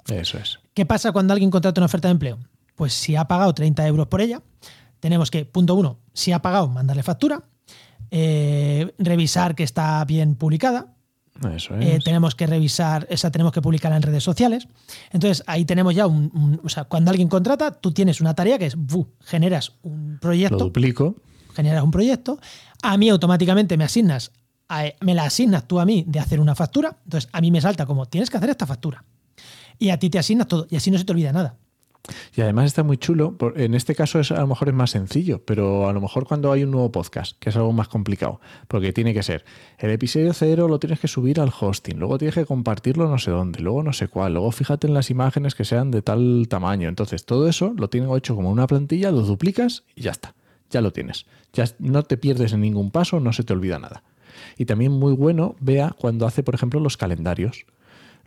Eso 0.08 0.38
es. 0.38 0.60
¿Qué 0.73 0.86
pasa 0.86 1.12
cuando 1.12 1.34
alguien 1.34 1.49
contrata 1.49 1.80
una 1.80 1.86
oferta 1.86 2.10
de 2.10 2.13
empleo? 2.13 2.39
Pues 2.75 2.93
si 2.93 3.15
ha 3.15 3.25
pagado 3.25 3.54
30 3.54 3.88
euros 3.88 4.08
por 4.08 4.21
ella, 4.21 4.41
tenemos 4.99 5.32
que, 5.32 5.45
punto 5.45 5.75
uno, 5.75 5.99
si 6.13 6.32
ha 6.32 6.41
pagado, 6.41 6.67
mandarle 6.67 7.04
factura, 7.04 7.43
eh, 8.12 8.93
revisar 8.97 9.56
que 9.56 9.63
está 9.63 10.04
bien 10.06 10.36
publicada, 10.36 10.93
Eso 11.56 11.75
eh, 11.75 11.95
es. 11.97 12.04
tenemos 12.04 12.36
que 12.36 12.47
revisar, 12.47 13.08
esa 13.10 13.32
tenemos 13.32 13.54
que 13.54 13.62
publicarla 13.62 13.97
en 13.97 14.04
redes 14.04 14.23
sociales. 14.23 14.67
Entonces 15.12 15.43
ahí 15.47 15.65
tenemos 15.65 15.95
ya 15.95 16.08
un, 16.08 16.32
un- 16.34 16.62
o 16.63 16.69
sea, 16.69 16.84
cuando 16.86 17.12
alguien 17.12 17.28
contrata, 17.30 17.71
tú 17.71 17.91
tienes 17.91 18.21
una 18.21 18.34
tarea 18.36 18.58
que 18.58 18.65
es, 18.67 18.75
¡bu! 18.75 19.08
generas 19.21 19.73
un 19.84 20.13
Lo 20.15 20.19
proyecto, 20.19 20.58
duplico. 20.58 21.15
generas 21.56 21.84
un 21.84 21.91
proyecto, 21.91 22.39
a 22.82 22.97
mí 22.97 23.10
automáticamente 23.10 23.78
me 23.78 23.84
asignas, 23.84 24.32
a- 24.67 24.86
me 25.02 25.13
la 25.15 25.23
asignas 25.25 25.67
tú 25.67 25.80
a 25.80 25.86
mí 25.86 26.04
de 26.08 26.19
hacer 26.19 26.39
una 26.39 26.56
factura, 26.56 26.97
entonces 27.06 27.30
a 27.34 27.41
mí 27.41 27.52
me 27.52 27.62
salta 27.62 27.86
como, 27.86 28.06
tienes 28.06 28.30
que 28.30 28.38
hacer 28.38 28.49
esta 28.49 28.65
factura. 28.65 29.04
Y 29.78 29.89
a 29.91 29.97
ti 29.99 30.10
te 30.10 30.19
asignas 30.19 30.47
todo, 30.47 30.67
y 30.69 30.75
así 30.75 30.91
no 30.91 30.97
se 30.97 31.06
te 31.06 31.12
olvida 31.13 31.32
nada. 31.32 31.56
Y 32.36 32.42
además 32.42 32.66
está 32.66 32.84
muy 32.84 32.98
chulo. 32.98 33.36
En 33.56 33.74
este 33.74 33.96
caso 33.96 34.20
es, 34.20 34.32
a 34.32 34.40
lo 34.40 34.48
mejor 34.48 34.70
es 34.70 34.74
más 34.74 34.92
sencillo, 34.92 35.44
pero 35.46 35.88
a 35.88 35.94
lo 35.94 36.02
mejor 36.02 36.26
cuando 36.26 36.52
hay 36.52 36.64
un 36.64 36.72
nuevo 36.72 36.92
podcast, 36.92 37.38
que 37.40 37.50
es 37.50 37.56
algo 37.56 37.72
más 37.72 37.88
complicado, 37.88 38.40
porque 38.68 38.94
tiene 38.94 39.14
que 39.14 39.24
ser 39.24 39.46
el 39.78 39.92
episodio 39.92 40.34
cero 40.34 40.68
lo 40.68 40.80
tienes 40.80 41.00
que 41.00 41.08
subir 41.08 41.40
al 41.40 41.52
hosting, 41.58 42.00
luego 42.00 42.18
tienes 42.18 42.36
que 42.36 42.46
compartirlo 42.46 43.08
no 43.08 43.18
sé 43.18 43.32
dónde, 43.32 43.60
luego 43.60 43.84
no 43.84 43.94
sé 43.94 44.08
cuál, 44.08 44.34
luego 44.34 44.52
fíjate 44.52 44.88
en 44.88 44.94
las 44.94 45.10
imágenes 45.10 45.56
que 45.56 45.66
sean 45.66 45.92
de 45.92 46.02
tal 46.02 46.48
tamaño. 46.50 46.90
Entonces 46.90 47.26
todo 47.26 47.48
eso 47.48 47.74
lo 47.78 47.90
tengo 47.90 48.16
hecho 48.18 48.36
como 48.36 48.50
una 48.52 48.68
plantilla, 48.68 49.12
lo 49.12 49.22
duplicas 49.22 49.84
y 49.96 50.04
ya 50.04 50.12
está. 50.12 50.36
Ya 50.70 50.82
lo 50.82 50.92
tienes. 50.92 51.26
Ya 51.54 51.66
no 51.80 52.04
te 52.04 52.18
pierdes 52.18 52.54
en 52.54 52.62
ningún 52.62 52.92
paso, 52.92 53.20
no 53.20 53.34
se 53.34 53.44
te 53.44 53.54
olvida 53.54 53.80
nada. 53.80 54.04
Y 54.58 54.66
también 54.66 54.92
muy 54.92 55.14
bueno, 55.14 55.56
vea 55.60 55.96
cuando 55.98 56.28
hace, 56.28 56.44
por 56.44 56.56
ejemplo, 56.56 56.80
los 56.80 56.98
calendarios. 56.98 57.66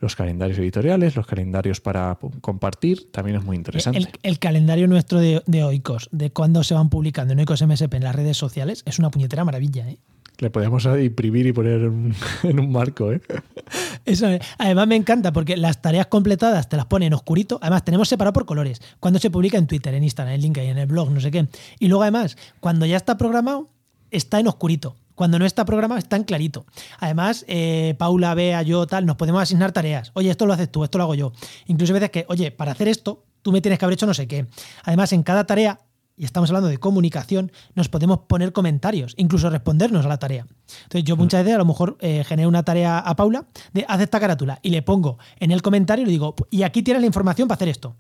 Los 0.03 0.17
calendarios 0.17 0.59
editoriales, 0.59 1.15
los 1.15 1.27
calendarios 1.27 1.81
para 1.81 2.19
compartir, 2.41 3.11
también 3.13 3.39
es 3.39 3.45
muy 3.45 3.57
interesante. 3.57 4.01
El, 4.01 4.09
el 4.25 4.39
calendario 4.41 4.89
nuestro 4.89 5.21
de, 5.21 5.43
de 5.47 5.63
Oikos, 5.63 6.09
de 6.11 6.31
cuándo 6.31 6.65
se 6.65 6.75
van 6.75 6.91
publicando 6.91 7.33
en 7.33 7.39
Oikos 7.39 7.65
MSP 7.65 7.95
en 7.95 8.03
las 8.03 8.15
redes 8.15 8.37
sociales, 8.37 8.83
es 8.85 8.99
una 8.99 9.13
puñetera 9.13 9.45
maravilla. 9.45 9.89
¿eh? 9.89 9.99
Le 10.39 10.51
podemos 10.51 10.85
imprimir 11.01 11.47
y 11.47 11.53
poner 11.53 11.83
en, 11.83 12.59
un 12.59 12.73
marco, 12.73 13.13
¿eh? 13.13 13.21
Eso, 14.05 14.27
además 14.59 14.89
me 14.89 14.97
encanta 14.97 15.33
porque 15.33 15.57
las 15.57 15.81
tareas 15.81 16.09
completadas 16.09 16.69
te 16.69 16.77
las 16.77 16.87
pone 16.87 17.07
en 17.07 17.15
oscurito. 17.15 17.61
Además, 17.63 17.85
tenemos 17.85 18.09
separado 18.09 18.33
por 18.33 18.45
colores. 18.45 18.83
Cuando 18.99 19.21
se 19.21 19.31
publica 19.31 19.57
en 19.57 19.69
Twitter, 19.69 19.95
en 19.95 20.03
Instagram, 20.03 20.35
en 20.35 20.41
LinkedIn, 20.41 20.71
en 20.71 20.79
el 20.79 20.87
blog, 20.89 21.13
no 21.13 21.21
sé 21.21 21.31
qué. 21.31 21.47
Y 21.79 21.87
luego, 21.87 22.03
además, 22.03 22.37
cuando 22.59 22.87
ya 22.87 22.97
está 22.97 23.17
programado, 23.17 23.69
está 24.11 24.41
en 24.41 24.49
oscurito. 24.49 24.97
Cuando 25.15 25.39
no 25.39 25.45
está 25.45 25.65
programado, 25.65 25.99
está 25.99 26.17
en 26.17 26.25
clarito. 26.25 26.67
Además, 26.99 27.45
eh, 27.49 27.95
Paula, 27.99 28.35
Bea, 28.35 28.63
yo, 28.63 28.87
tal, 28.87 29.07
nos 29.07 29.17
podemos 29.17 29.43
asignar 29.43 29.73
tareas. 29.73 30.11
Oye, 30.15 30.31
esto 30.31 30.47
lo 30.47 30.53
haces 30.53 30.71
tú, 30.71 30.85
esto 30.85 30.99
lo 30.99 31.05
hago 31.05 31.15
yo. 31.15 31.33
Incluso 31.67 31.93
hay 31.93 32.01
veces 32.01 32.11
que, 32.11 32.25
oye, 32.29 32.51
para 32.51 32.73
hacer 32.73 32.89
esto, 32.89 33.25
tú 33.43 33.53
me 33.53 33.61
tienes 33.61 33.79
que 33.79 33.85
haber 33.85 33.95
hecho 33.95 34.07
no 34.07 34.15
sé 34.15 34.27
qué. 34.27 34.47
Además, 34.85 35.13
en 35.13 35.23
cada 35.23 35.47
tarea 35.47 35.79
y 36.17 36.25
estamos 36.25 36.51
hablando 36.51 36.69
de 36.69 36.79
comunicación, 36.79 37.53
nos 37.75 37.89
podemos 37.89 38.21
poner 38.21 38.53
comentarios, 38.53 39.15
incluso 39.17 39.49
respondernos 39.51 40.05
a 40.05 40.09
la 40.09 40.19
tarea. 40.19 40.47
Entonces, 40.85 41.05
yo 41.05 41.17
muchas 41.17 41.43
veces 41.43 41.55
a 41.55 41.59
lo 41.59 41.65
mejor 41.65 41.97
eh, 42.01 42.23
genero 42.25 42.49
una 42.49 42.63
tarea 42.63 42.99
a 42.99 43.17
Paula 43.17 43.47
de 43.73 43.85
haz 43.89 44.01
esta 44.01 44.21
carátula 44.21 44.59
y 44.63 44.71
le 44.71 44.83
pongo 44.83 45.19
en 45.41 45.51
el 45.51 45.63
comentario 45.63 46.03
y 46.03 46.07
le 46.07 46.13
digo, 46.13 46.35
y 46.51 46.63
aquí 46.63 46.83
tienes 46.83 47.01
la 47.01 47.07
información 47.07 47.49
para 47.49 47.57
hacer 47.57 47.69
esto. 47.69 47.97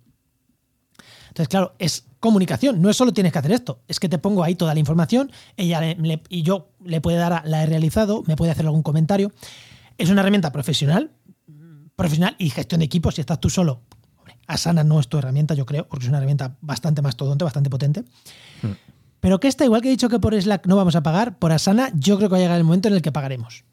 Entonces, 1.28 1.48
claro, 1.48 1.74
es 1.78 2.04
comunicación, 2.22 2.80
no 2.80 2.88
es 2.88 2.96
solo 2.96 3.12
tienes 3.12 3.32
que 3.32 3.38
hacer 3.40 3.50
esto, 3.52 3.80
es 3.88 3.98
que 4.00 4.08
te 4.08 4.16
pongo 4.16 4.44
ahí 4.44 4.54
toda 4.54 4.72
la 4.74 4.80
información, 4.80 5.30
ella 5.56 5.80
le- 5.80 5.96
le- 5.96 6.22
y 6.28 6.42
yo 6.42 6.68
le 6.84 7.00
puede 7.00 7.16
dar, 7.18 7.32
a- 7.32 7.42
la 7.44 7.62
he 7.62 7.66
realizado, 7.66 8.22
me 8.28 8.36
puede 8.36 8.52
hacer 8.52 8.64
algún 8.64 8.82
comentario. 8.84 9.32
Es 9.98 10.08
una 10.08 10.20
herramienta 10.22 10.52
profesional, 10.52 11.10
profesional 11.96 12.36
y 12.38 12.48
gestión 12.50 12.78
de 12.78 12.84
equipos, 12.86 13.16
si 13.16 13.20
estás 13.20 13.40
tú 13.40 13.50
solo. 13.50 13.82
hombre, 14.18 14.36
Asana 14.46 14.84
no 14.84 15.00
es 15.00 15.08
tu 15.08 15.18
herramienta, 15.18 15.54
yo 15.54 15.66
creo, 15.66 15.88
porque 15.88 16.04
es 16.04 16.08
una 16.08 16.18
herramienta 16.18 16.56
bastante 16.60 17.02
mastodonte, 17.02 17.42
bastante 17.44 17.68
potente. 17.70 18.04
Pero 19.20 19.38
que 19.40 19.48
esta, 19.48 19.64
igual 19.64 19.82
que 19.82 19.88
he 19.88 19.90
dicho 19.90 20.08
que 20.08 20.18
por 20.20 20.40
Slack 20.40 20.66
no 20.66 20.76
vamos 20.76 20.94
a 20.96 21.02
pagar, 21.02 21.38
por 21.38 21.50
Asana 21.52 21.90
yo 21.94 22.16
creo 22.16 22.28
que 22.28 22.32
va 22.34 22.38
a 22.38 22.40
llegar 22.40 22.56
el 22.58 22.64
momento 22.64 22.88
en 22.88 22.94
el 22.94 23.02
que 23.02 23.12
pagaremos. 23.12 23.64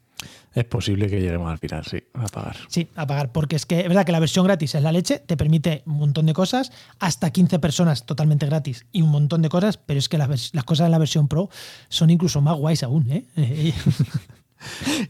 Es 0.52 0.64
posible 0.64 1.08
que 1.08 1.20
lleguemos 1.20 1.50
al 1.50 1.58
final, 1.58 1.84
sí, 1.84 2.02
a 2.12 2.26
pagar. 2.26 2.56
Sí, 2.68 2.88
a 2.96 3.06
pagar, 3.06 3.30
porque 3.30 3.54
es 3.54 3.66
que 3.66 3.80
es 3.80 3.88
verdad 3.88 4.04
que 4.04 4.12
la 4.12 4.18
versión 4.18 4.44
gratis 4.44 4.74
es 4.74 4.82
la 4.82 4.90
leche, 4.90 5.20
te 5.20 5.36
permite 5.36 5.82
un 5.86 5.98
montón 5.98 6.26
de 6.26 6.32
cosas, 6.32 6.72
hasta 6.98 7.30
15 7.30 7.60
personas 7.60 8.04
totalmente 8.04 8.46
gratis 8.46 8.86
y 8.90 9.02
un 9.02 9.10
montón 9.10 9.42
de 9.42 9.48
cosas, 9.48 9.76
pero 9.76 9.98
es 9.98 10.08
que 10.08 10.18
las, 10.18 10.52
cosas 10.64 10.86
en 10.86 10.90
la 10.90 10.98
versión 10.98 11.28
Pro 11.28 11.50
son 11.88 12.10
incluso 12.10 12.40
más 12.40 12.56
guays 12.56 12.82
aún. 12.82 13.10
¿eh? 13.10 13.24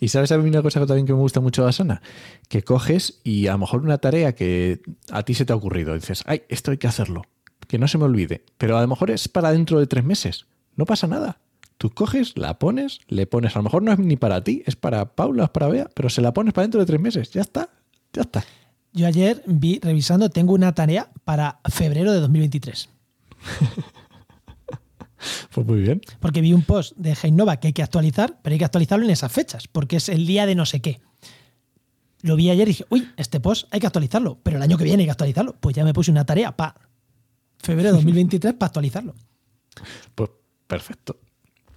Y 0.01 0.09
sabes 0.09 0.31
a 0.31 0.39
mí 0.39 0.49
una 0.49 0.63
cosa 0.63 0.79
que 0.79 0.87
también 0.87 1.07
que 1.07 1.13
me 1.13 1.19
gusta 1.19 1.41
mucho 1.41 1.65
de 1.65 1.71
Asana, 1.71 2.03
que 2.49 2.63
coges 2.63 3.21
y 3.25 3.49
a 3.49 3.53
lo 3.53 3.59
mejor 3.59 3.83
una 3.83 3.99
tarea 3.99 4.35
que 4.35 4.81
a 5.11 5.25
ti 5.25 5.35
se 5.35 5.45
te 5.45 5.53
ha 5.53 5.57
ocurrido, 5.57 5.95
dices, 5.95 6.23
ay, 6.27 6.43
esto 6.49 6.71
hay 6.71 6.79
que 6.79 6.87
hacerlo, 6.87 7.23
que 7.67 7.79
no 7.79 7.89
se 7.89 7.99
me 7.99 8.05
olvide, 8.05 8.45
pero 8.59 8.79
a 8.79 8.83
lo 8.83 8.87
mejor 8.87 9.11
es 9.11 9.29
para 9.29 9.51
dentro 9.51 9.81
de 9.81 9.89
tres 9.89 10.05
meses, 10.05 10.47
no 10.77 10.85
pasa 10.85 11.09
nada. 11.09 11.41
Tú 11.81 11.89
coges, 11.89 12.37
la 12.37 12.59
pones, 12.59 13.01
le 13.09 13.27
pones, 13.27 13.57
a 13.57 13.61
lo 13.61 13.63
mejor 13.63 13.83
no 13.83 13.91
es 13.91 13.99
ni 13.99 14.17
para 14.17 14.45
ti, 14.45 14.63
es 14.67 14.77
para 14.77 15.15
Paula, 15.15 15.45
es 15.45 15.49
para 15.49 15.67
Bea, 15.67 15.89
pero 15.95 16.11
se 16.11 16.21
la 16.21 16.35
pones 16.35 16.53
para 16.53 16.65
dentro 16.65 16.79
de 16.79 16.85
tres 16.85 17.01
meses, 17.01 17.31
ya 17.31 17.41
está, 17.41 17.71
ya 18.13 18.21
está. 18.21 18.45
Yo 18.93 19.07
ayer 19.07 19.43
vi, 19.47 19.81
revisando, 19.81 20.29
tengo 20.29 20.53
una 20.53 20.75
tarea 20.75 21.11
para 21.25 21.59
febrero 21.71 22.13
de 22.13 22.21
2023. 22.21 22.91
Pues 25.53 25.67
muy 25.67 25.81
bien. 25.81 26.01
Porque 26.19 26.41
vi 26.41 26.55
un 26.55 26.63
post 26.63 26.97
de 26.97 27.15
Heinova 27.15 27.59
que 27.59 27.67
hay 27.67 27.73
que 27.75 27.83
actualizar, 27.83 28.39
pero 28.43 28.55
hay 28.55 28.59
que 28.59 28.65
actualizarlo 28.65 29.05
en 29.05 29.11
esas 29.11 29.31
fechas, 29.31 29.69
porque 29.69 29.97
es 29.97 30.09
el 30.09 30.27
día 30.27 30.47
de 30.47 30.55
no 30.55 30.65
sé 30.65 30.81
qué. 30.81 31.03
Lo 32.23 32.37
vi 32.37 32.49
ayer 32.49 32.69
y 32.69 32.71
dije, 32.71 32.87
uy, 32.89 33.07
este 33.19 33.39
post 33.39 33.69
hay 33.71 33.81
que 33.81 33.87
actualizarlo, 33.87 34.39
pero 34.43 34.57
el 34.57 34.63
año 34.63 34.79
que 34.79 34.85
viene 34.85 35.03
hay 35.03 35.07
que 35.07 35.13
actualizarlo. 35.13 35.57
Pues 35.61 35.77
ya 35.77 35.85
me 35.85 35.93
puse 35.93 36.11
una 36.11 36.25
tarea 36.25 36.57
para 36.57 36.75
febrero 37.59 37.91
de 37.91 37.97
2023 37.97 38.55
para 38.55 38.69
actualizarlo. 38.69 39.15
Pues 40.15 40.31
perfecto. 40.67 41.19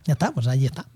Ya 0.05 0.13
está, 0.13 0.31
pues 0.33 0.47
ahí 0.47 0.65
está. 0.65 0.87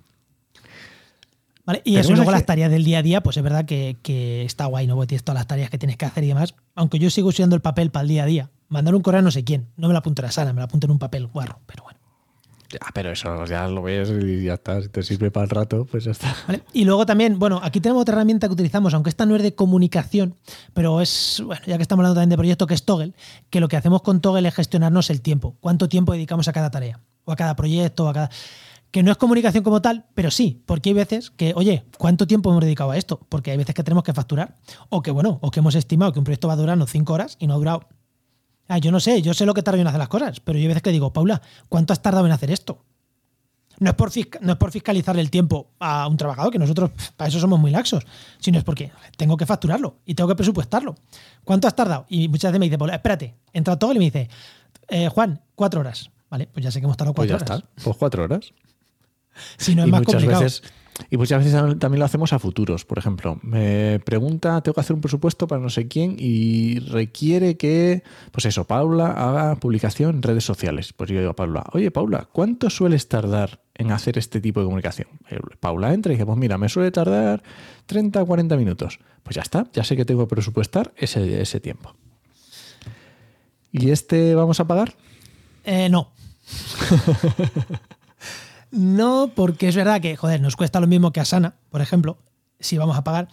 ¿Vale? 1.66 1.82
Y 1.84 1.98
eso, 1.98 2.14
luego 2.14 2.32
las 2.32 2.46
tareas 2.46 2.72
del 2.72 2.86
día 2.86 3.00
a 3.00 3.02
día, 3.02 3.22
pues 3.22 3.36
es 3.36 3.44
verdad 3.44 3.66
que, 3.66 3.98
que 4.02 4.46
está 4.46 4.68
guay, 4.68 4.88
¿no? 4.88 4.96
Porque 4.96 5.08
tienes 5.08 5.24
todas 5.24 5.38
las 5.38 5.48
tareas 5.48 5.70
que 5.70 5.78
tienes 5.78 5.98
que 5.98 6.06
hacer 6.06 6.24
y 6.24 6.28
demás. 6.28 6.56
Aunque 6.76 6.98
yo 6.98 7.10
sigo 7.10 7.28
usando 7.28 7.58
el 7.58 7.62
papel 7.62 7.92
para 7.92 8.04
el 8.04 8.08
día 8.08 8.24
a 8.24 8.26
día. 8.26 8.50
Mandar 8.70 8.96
un 8.96 9.02
correo 9.02 9.20
a 9.20 9.22
no 9.22 9.32
sé 9.32 9.44
quién. 9.44 9.68
No 9.76 9.88
me 9.88 9.94
lo 9.94 10.00
apunto 10.00 10.22
a 10.22 10.26
la 10.26 10.32
sala, 10.32 10.54
me 10.54 10.62
lo 10.62 10.66
apunto 10.66 10.88
en 10.88 10.92
un 10.92 11.00
papel 11.00 11.28
guarro, 11.28 11.60
pero 11.66 11.84
bueno. 11.84 12.00
Ya, 12.70 12.80
pero 12.94 13.12
eso 13.12 13.46
ya 13.46 13.68
lo 13.68 13.82
ves 13.82 14.10
y 14.10 14.44
ya 14.44 14.56
está. 14.56 14.82
Si 14.82 14.90
te 14.90 15.04
sirve 15.04 15.32
para 15.32 15.46
el 15.46 15.50
rato, 15.50 15.86
pues 15.90 16.04
ya 16.04 16.12
está. 16.12 16.36
¿Vale? 16.48 16.64
Y 16.74 16.84
luego 16.84 17.06
también, 17.06 17.40
bueno, 17.40 17.62
aquí 17.64 17.80
tenemos 17.80 18.02
otra 18.02 18.16
herramienta 18.16 18.48
que 18.48 18.54
utilizamos, 18.54 18.94
aunque 18.94 19.10
esta 19.10 19.26
no 19.26 19.36
es 19.36 19.44
de 19.44 19.54
comunicación, 19.56 20.36
pero 20.74 21.00
es, 21.00 21.42
bueno, 21.46 21.62
ya 21.66 21.78
que 21.78 21.82
estamos 21.82 22.04
hablando 22.04 22.16
también 22.16 22.30
de 22.30 22.38
proyecto, 22.38 22.68
que 22.68 22.74
es 22.74 22.84
Toggle, 22.84 23.14
que 23.50 23.62
lo 23.62 23.70
que 23.70 23.78
hacemos 23.78 24.02
con 24.02 24.20
Toggle 24.20 24.48
es 24.48 24.56
gestionarnos 24.56 25.10
el 25.10 25.22
tiempo. 25.22 25.56
¿Cuánto 25.62 25.88
tiempo 25.88 26.12
dedicamos 26.12 26.48
a 26.48 26.54
cada 26.54 26.70
tarea? 26.70 27.00
O 27.24 27.32
a 27.32 27.36
cada 27.38 27.56
proyecto, 27.56 28.06
o 28.06 28.08
a 28.10 28.14
cada 28.14 28.30
que 28.98 29.04
no 29.04 29.12
es 29.12 29.18
comunicación 29.18 29.64
como 29.64 29.80
tal, 29.80 30.06
pero 30.16 30.32
sí, 30.32 30.64
porque 30.66 30.90
hay 30.90 30.94
veces 30.96 31.30
que, 31.30 31.54
oye, 31.56 31.86
¿cuánto 32.00 32.26
tiempo 32.26 32.50
hemos 32.50 32.64
dedicado 32.64 32.90
a 32.90 32.98
esto? 32.98 33.20
Porque 33.30 33.52
hay 33.52 33.58
veces 33.58 33.76
que 33.76 33.84
tenemos 33.84 34.04
que 34.04 34.12
facturar, 34.12 34.56
o 34.90 35.04
que, 35.04 35.12
bueno, 35.12 35.38
o 35.44 35.52
que 35.52 35.60
hemos 35.60 35.76
estimado 35.76 36.12
que 36.14 36.18
un 36.18 36.26
proyecto 36.26 36.48
va 36.48 36.56
a 36.56 36.58
durarnos 36.58 36.90
cinco 36.90 37.14
horas 37.14 37.38
y 37.40 37.46
no 37.46 37.54
ha 37.54 37.58
durado. 37.58 37.88
Ah, 38.68 38.80
yo 38.80 38.92
no 38.92 39.00
sé, 39.00 39.22
yo 39.22 39.36
sé 39.36 39.46
lo 39.46 39.54
que 39.54 39.62
tardo 39.62 39.80
en 39.80 39.86
hacer 39.86 40.00
las 40.00 40.08
cosas, 40.08 40.40
pero 40.40 40.58
yo 40.58 40.64
hay 40.64 40.70
veces 40.70 40.82
que 40.82 40.92
digo, 40.92 41.14
Paula, 41.14 41.44
¿cuánto 41.70 41.94
has 41.94 42.02
tardado 42.02 42.26
en 42.26 42.32
hacer 42.32 42.50
esto? 42.50 42.86
No 43.80 43.92
es, 43.92 43.96
por 43.96 44.10
no 44.42 44.52
es 44.54 44.58
por 44.58 44.72
fiscalizarle 44.72 45.22
el 45.22 45.30
tiempo 45.30 45.70
a 45.80 46.08
un 46.08 46.18
trabajador, 46.18 46.52
que 46.52 46.58
nosotros 46.58 46.90
para 47.16 47.28
eso 47.28 47.40
somos 47.40 47.60
muy 47.60 47.70
laxos, 47.70 48.04
sino 48.40 48.58
es 48.58 48.64
porque 48.64 48.92
tengo 49.16 49.38
que 49.38 49.46
facturarlo 49.46 50.00
y 50.08 50.16
tengo 50.16 50.28
que 50.28 50.36
presupuestarlo. 50.36 50.96
¿Cuánto 51.44 51.68
has 51.68 51.76
tardado? 51.76 52.08
Y 52.10 52.30
muchas 52.30 52.52
veces 52.52 52.60
me 52.60 52.66
dice, 52.66 52.80
Paula, 52.80 52.96
espérate, 52.96 53.36
entra 53.54 53.78
todo 53.78 53.94
y 53.94 54.00
me 54.00 54.06
dice, 54.06 54.28
eh, 54.88 55.08
Juan, 55.10 55.40
cuatro 55.54 55.82
horas. 55.82 56.10
Vale, 56.32 56.48
pues 56.48 56.64
ya 56.66 56.72
sé 56.72 56.80
que 56.80 56.86
hemos 56.86 56.98
tardado 56.98 57.14
Pues 57.14 57.30
cuatro 57.30 57.46
ya 57.48 57.54
horas. 57.54 57.64
está. 57.70 57.84
Pues 57.84 57.98
cuatro 57.98 58.24
horas. 58.24 58.52
Si 59.58 59.76
no 59.76 59.84
es 59.84 59.88
y 59.88 59.92
más 59.92 60.02
muchas 60.02 60.16
complicado. 60.16 60.44
veces 60.44 60.64
y 61.10 61.18
muchas 61.18 61.44
veces 61.44 61.80
también 61.80 62.00
lo 62.00 62.06
hacemos 62.06 62.34
a 62.34 62.40
futuros. 62.40 62.86
Por 62.86 62.98
ejemplo, 62.98 63.40
me 63.42 64.00
pregunta, 64.00 64.62
tengo 64.62 64.74
que 64.74 64.82
hacer 64.82 64.96
un 64.96 65.02
presupuesto 65.02 65.48
para 65.48 65.62
no 65.62 65.70
sé 65.70 65.88
quién 65.88 66.16
y 66.18 66.80
requiere 66.80 67.58
que, 67.58 68.04
pues 68.32 68.46
eso, 68.46 68.66
Paula 68.66 69.12
haga 69.12 69.56
publicación 69.56 70.18
en 70.18 70.22
redes 70.24 70.44
sociales. 70.44 70.94
Pues 70.94 71.10
yo 71.10 71.20
digo 71.20 71.32
a 71.32 71.36
Paula, 71.36 71.66
oye 71.74 71.92
Paula, 71.92 72.28
¿cuánto 72.32 72.70
sueles 72.70 73.08
tardar 73.08 73.62
en 73.76 73.92
hacer 73.92 74.18
este 74.18 74.42
tipo 74.42 74.60
de 74.60 74.66
comunicación? 74.66 75.08
Eh, 75.30 75.40
Paula 75.60 75.94
entra 75.94 76.12
y 76.12 76.16
dice, 76.16 76.26
pues 76.26 76.38
mira, 76.38 76.58
me 76.58 76.70
suele 76.70 76.92
tardar 76.92 77.44
30 77.86 78.24
o 78.24 78.26
40 78.26 78.58
minutos. 78.58 79.00
Pues 79.24 79.36
ya 79.36 79.42
está, 79.42 79.68
ya 79.74 79.84
sé 79.84 79.96
que 79.96 80.06
tengo 80.06 80.26
que 80.26 80.36
presupuestar 80.36 80.94
ese, 80.98 81.42
ese 81.42 81.60
tiempo. 81.60 81.94
¿Y 83.72 83.92
este 83.92 84.34
vamos 84.34 84.60
a 84.60 84.66
pagar? 84.66 84.96
Eh, 85.64 85.90
no. 85.90 86.12
no, 88.72 89.32
porque 89.36 89.68
es 89.68 89.76
verdad 89.76 90.02
que, 90.02 90.16
joder, 90.16 90.42
nos 90.42 90.56
cuesta 90.56 90.80
lo 90.80 90.88
mismo 90.88 91.12
que 91.12 91.20
Asana, 91.20 91.56
por 91.70 91.82
ejemplo, 91.82 92.18
si 92.60 92.78
vamos 92.78 92.98
a 92.98 93.04
pagar, 93.04 93.28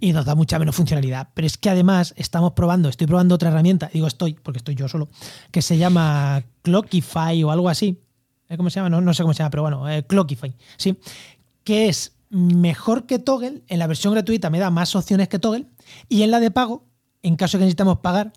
y 0.00 0.12
nos 0.12 0.24
da 0.24 0.34
mucha 0.34 0.58
menos 0.58 0.76
funcionalidad. 0.76 1.28
Pero 1.34 1.46
es 1.46 1.56
que 1.56 1.70
además 1.70 2.14
estamos 2.16 2.52
probando, 2.52 2.88
estoy 2.88 3.06
probando 3.06 3.34
otra 3.34 3.48
herramienta, 3.48 3.90
digo 3.92 4.06
estoy, 4.06 4.34
porque 4.34 4.58
estoy 4.58 4.74
yo 4.74 4.88
solo, 4.88 5.08
que 5.50 5.62
se 5.62 5.78
llama 5.78 6.44
Clockify 6.62 7.42
o 7.44 7.50
algo 7.50 7.68
así. 7.68 8.00
¿Eh? 8.48 8.56
¿Cómo 8.56 8.70
se 8.70 8.76
llama? 8.76 8.90
No, 8.90 9.00
no 9.00 9.14
sé 9.14 9.22
cómo 9.22 9.32
se 9.32 9.38
llama, 9.38 9.50
pero 9.50 9.62
bueno, 9.62 9.88
eh, 9.88 10.04
Clockify, 10.06 10.54
sí. 10.76 10.98
Que 11.62 11.88
es 11.88 12.12
mejor 12.28 13.06
que 13.06 13.18
Toggle, 13.18 13.62
en 13.68 13.78
la 13.78 13.86
versión 13.86 14.12
gratuita 14.12 14.50
me 14.50 14.58
da 14.58 14.70
más 14.70 14.94
opciones 14.94 15.28
que 15.28 15.38
Toggle, 15.38 15.66
y 16.08 16.22
en 16.22 16.30
la 16.30 16.40
de 16.40 16.50
pago, 16.50 16.84
en 17.22 17.36
caso 17.36 17.56
de 17.56 17.62
que 17.62 17.66
necesitamos 17.66 18.00
pagar, 18.00 18.32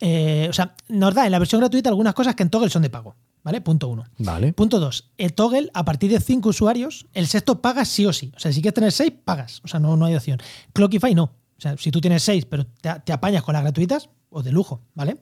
eh, 0.00 0.46
o 0.48 0.52
sea, 0.52 0.74
nos 0.88 1.14
da 1.14 1.26
en 1.26 1.32
la 1.32 1.38
versión 1.38 1.60
gratuita 1.60 1.90
algunas 1.90 2.14
cosas 2.14 2.34
que 2.34 2.42
en 2.42 2.50
Toggle 2.50 2.70
son 2.70 2.82
de 2.82 2.90
pago. 2.90 3.16
¿Vale? 3.44 3.60
Punto 3.60 3.88
uno. 3.88 4.04
Vale. 4.18 4.52
Punto 4.52 4.78
dos. 4.78 5.10
El 5.18 5.32
Toggle, 5.34 5.70
a 5.74 5.84
partir 5.84 6.10
de 6.10 6.20
cinco 6.20 6.50
usuarios, 6.50 7.06
el 7.12 7.26
sexto 7.26 7.60
pagas 7.60 7.88
sí 7.88 8.06
o 8.06 8.12
sí. 8.12 8.32
O 8.36 8.38
sea, 8.38 8.52
si 8.52 8.62
quieres 8.62 8.74
tener 8.74 8.92
seis, 8.92 9.12
pagas. 9.24 9.60
O 9.64 9.68
sea, 9.68 9.80
no, 9.80 9.96
no 9.96 10.04
hay 10.04 10.14
opción. 10.14 10.38
Clockify 10.72 11.14
no. 11.14 11.24
O 11.24 11.60
sea, 11.60 11.76
si 11.76 11.90
tú 11.90 12.00
tienes 12.00 12.22
seis, 12.22 12.44
pero 12.44 12.66
te, 12.66 12.92
te 13.04 13.12
apañas 13.12 13.42
con 13.42 13.54
las 13.54 13.62
gratuitas, 13.62 14.08
o 14.30 14.42
de 14.42 14.52
lujo, 14.52 14.80
¿vale? 14.94 15.16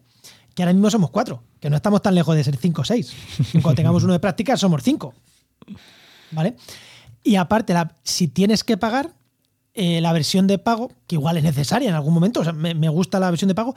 Que 0.55 0.63
ahora 0.63 0.73
mismo 0.73 0.91
somos 0.91 1.11
cuatro, 1.11 1.43
que 1.61 1.71
no 1.71 1.77
estamos 1.77 2.03
tan 2.03 2.15
lejos 2.15 2.37
de 2.37 2.45
ser 2.45 2.57
cinco 2.57 2.83
o 2.83 2.85
seis. 2.85 3.13
Cuando 3.53 3.75
tengamos 3.75 4.05
uno 4.05 4.13
de 4.13 4.21
práctica, 4.21 4.57
somos 4.57 4.83
cinco. 4.83 5.15
¿Vale? 6.31 6.57
Y 7.23 7.37
aparte, 7.37 7.73
la, 7.73 7.95
si 8.03 8.29
tienes 8.29 8.65
que 8.65 8.77
pagar, 8.77 9.15
eh, 9.83 10.03
la 10.03 10.13
versión 10.13 10.47
de 10.47 10.59
pago, 10.59 10.93
que 11.07 11.15
igual 11.15 11.39
es 11.39 11.43
necesaria 11.43 11.89
en 11.89 11.95
algún 11.95 12.13
momento, 12.13 12.41
o 12.41 12.45
sea, 12.45 12.53
me, 12.53 12.75
me, 12.75 12.91
gusta 12.91 13.19
la 13.19 13.31
versión 13.31 13.49
de 13.49 13.55
pago, 13.55 13.75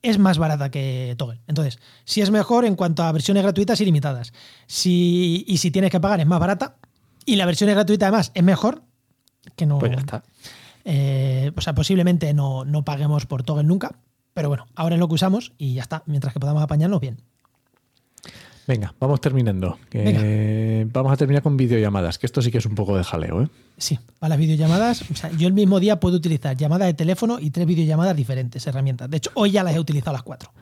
es 0.00 0.18
más 0.18 0.38
barata 0.38 0.70
que 0.70 1.14
Toggle. 1.18 1.42
Entonces, 1.46 1.78
si 2.06 2.22
es 2.22 2.30
mejor 2.30 2.64
en 2.64 2.74
cuanto 2.74 3.02
a 3.02 3.12
versiones 3.12 3.42
gratuitas 3.42 3.78
ilimitadas. 3.82 4.32
Si, 4.66 5.44
y 5.46 5.58
si 5.58 5.70
tienes 5.70 5.90
que 5.90 6.00
pagar, 6.00 6.20
es 6.20 6.26
más 6.26 6.40
barata. 6.40 6.76
Y 7.26 7.36
la 7.36 7.44
versión 7.44 7.68
gratuita, 7.68 8.06
además, 8.06 8.32
es 8.32 8.42
mejor 8.42 8.84
que 9.54 9.66
no. 9.66 9.78
Pues 9.78 9.92
ya 9.92 9.98
está. 9.98 10.22
Eh, 10.86 11.52
o 11.54 11.60
sea, 11.60 11.74
posiblemente 11.74 12.32
no, 12.32 12.64
no 12.64 12.86
paguemos 12.86 13.26
por 13.26 13.42
Toggle 13.42 13.64
nunca, 13.64 13.98
pero 14.32 14.48
bueno, 14.48 14.68
ahora 14.74 14.94
es 14.94 15.00
lo 15.00 15.08
que 15.08 15.16
usamos 15.16 15.52
y 15.58 15.74
ya 15.74 15.82
está, 15.82 16.02
mientras 16.06 16.32
que 16.32 16.40
podamos 16.40 16.62
apañarnos 16.62 16.98
bien. 16.98 17.20
Venga, 18.72 18.94
vamos 18.98 19.20
terminando. 19.20 19.78
Vamos 20.94 21.12
a 21.12 21.16
terminar 21.18 21.42
con 21.42 21.58
videollamadas, 21.58 22.18
que 22.18 22.24
esto 22.24 22.40
sí 22.40 22.50
que 22.50 22.56
es 22.56 22.64
un 22.64 22.74
poco 22.74 22.96
de 22.96 23.04
jaleo, 23.04 23.42
¿eh? 23.42 23.48
Sí, 23.76 23.98
para 24.18 24.30
las 24.30 24.38
videollamadas, 24.38 25.10
o 25.10 25.14
sea, 25.14 25.30
yo 25.32 25.46
el 25.46 25.52
mismo 25.52 25.78
día 25.78 26.00
puedo 26.00 26.16
utilizar 26.16 26.56
llamada 26.56 26.86
de 26.86 26.94
teléfono 26.94 27.38
y 27.38 27.50
tres 27.50 27.66
videollamadas 27.66 28.16
diferentes, 28.16 28.66
herramientas. 28.66 29.10
De 29.10 29.18
hecho, 29.18 29.30
hoy 29.34 29.50
ya 29.50 29.62
las 29.62 29.76
he 29.76 29.78
utilizado 29.78 30.14
las 30.14 30.22
cuatro. 30.22 30.52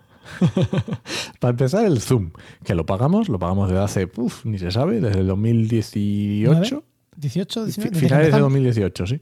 para 1.38 1.50
empezar, 1.52 1.84
el 1.84 2.00
Zoom, 2.00 2.32
que 2.64 2.74
lo 2.74 2.84
pagamos, 2.84 3.28
lo 3.28 3.38
pagamos 3.38 3.68
desde 3.68 3.84
hace, 3.84 4.10
uf, 4.16 4.44
ni 4.44 4.58
se 4.58 4.72
sabe, 4.72 5.00
desde 5.00 5.20
el 5.20 5.28
2018. 5.28 6.82
18, 7.16 7.64
19, 7.66 7.96
Finales 7.96 8.32
de 8.32 8.40
2018, 8.40 9.06
sí. 9.06 9.20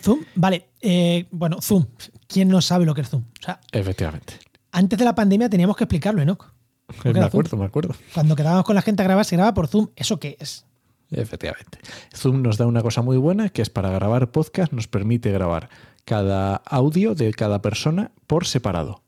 Zoom, 0.00 0.24
vale. 0.34 0.70
Eh, 0.80 1.26
bueno, 1.30 1.58
Zoom. 1.62 1.86
¿Quién 2.26 2.48
no 2.48 2.60
sabe 2.60 2.84
lo 2.84 2.96
que 2.96 3.02
es 3.02 3.08
Zoom? 3.08 3.22
O 3.22 3.44
sea, 3.44 3.60
Efectivamente. 3.70 4.40
Antes 4.72 4.98
de 4.98 5.04
la 5.04 5.14
pandemia 5.14 5.48
teníamos 5.48 5.76
que 5.76 5.84
explicarlo, 5.84 6.20
Enoch. 6.20 6.55
Me 7.04 7.20
acuerdo, 7.20 7.50
Zoom? 7.50 7.60
me 7.60 7.66
acuerdo. 7.66 7.94
Cuando 8.14 8.36
quedábamos 8.36 8.64
con 8.64 8.74
la 8.74 8.82
gente 8.82 9.02
a 9.02 9.04
grabar, 9.04 9.24
se 9.24 9.36
graba 9.36 9.54
por 9.54 9.68
Zoom. 9.68 9.88
¿Eso 9.96 10.18
qué 10.18 10.36
es? 10.40 10.64
Efectivamente. 11.10 11.78
Zoom 12.14 12.42
nos 12.42 12.56
da 12.56 12.66
una 12.66 12.82
cosa 12.82 13.02
muy 13.02 13.16
buena, 13.16 13.48
que 13.48 13.62
es 13.62 13.70
para 13.70 13.90
grabar 13.90 14.30
podcast, 14.30 14.72
nos 14.72 14.88
permite 14.88 15.30
grabar 15.30 15.68
cada 16.04 16.56
audio 16.56 17.14
de 17.14 17.32
cada 17.32 17.62
persona 17.62 18.12
por 18.26 18.46
separado. 18.46 19.02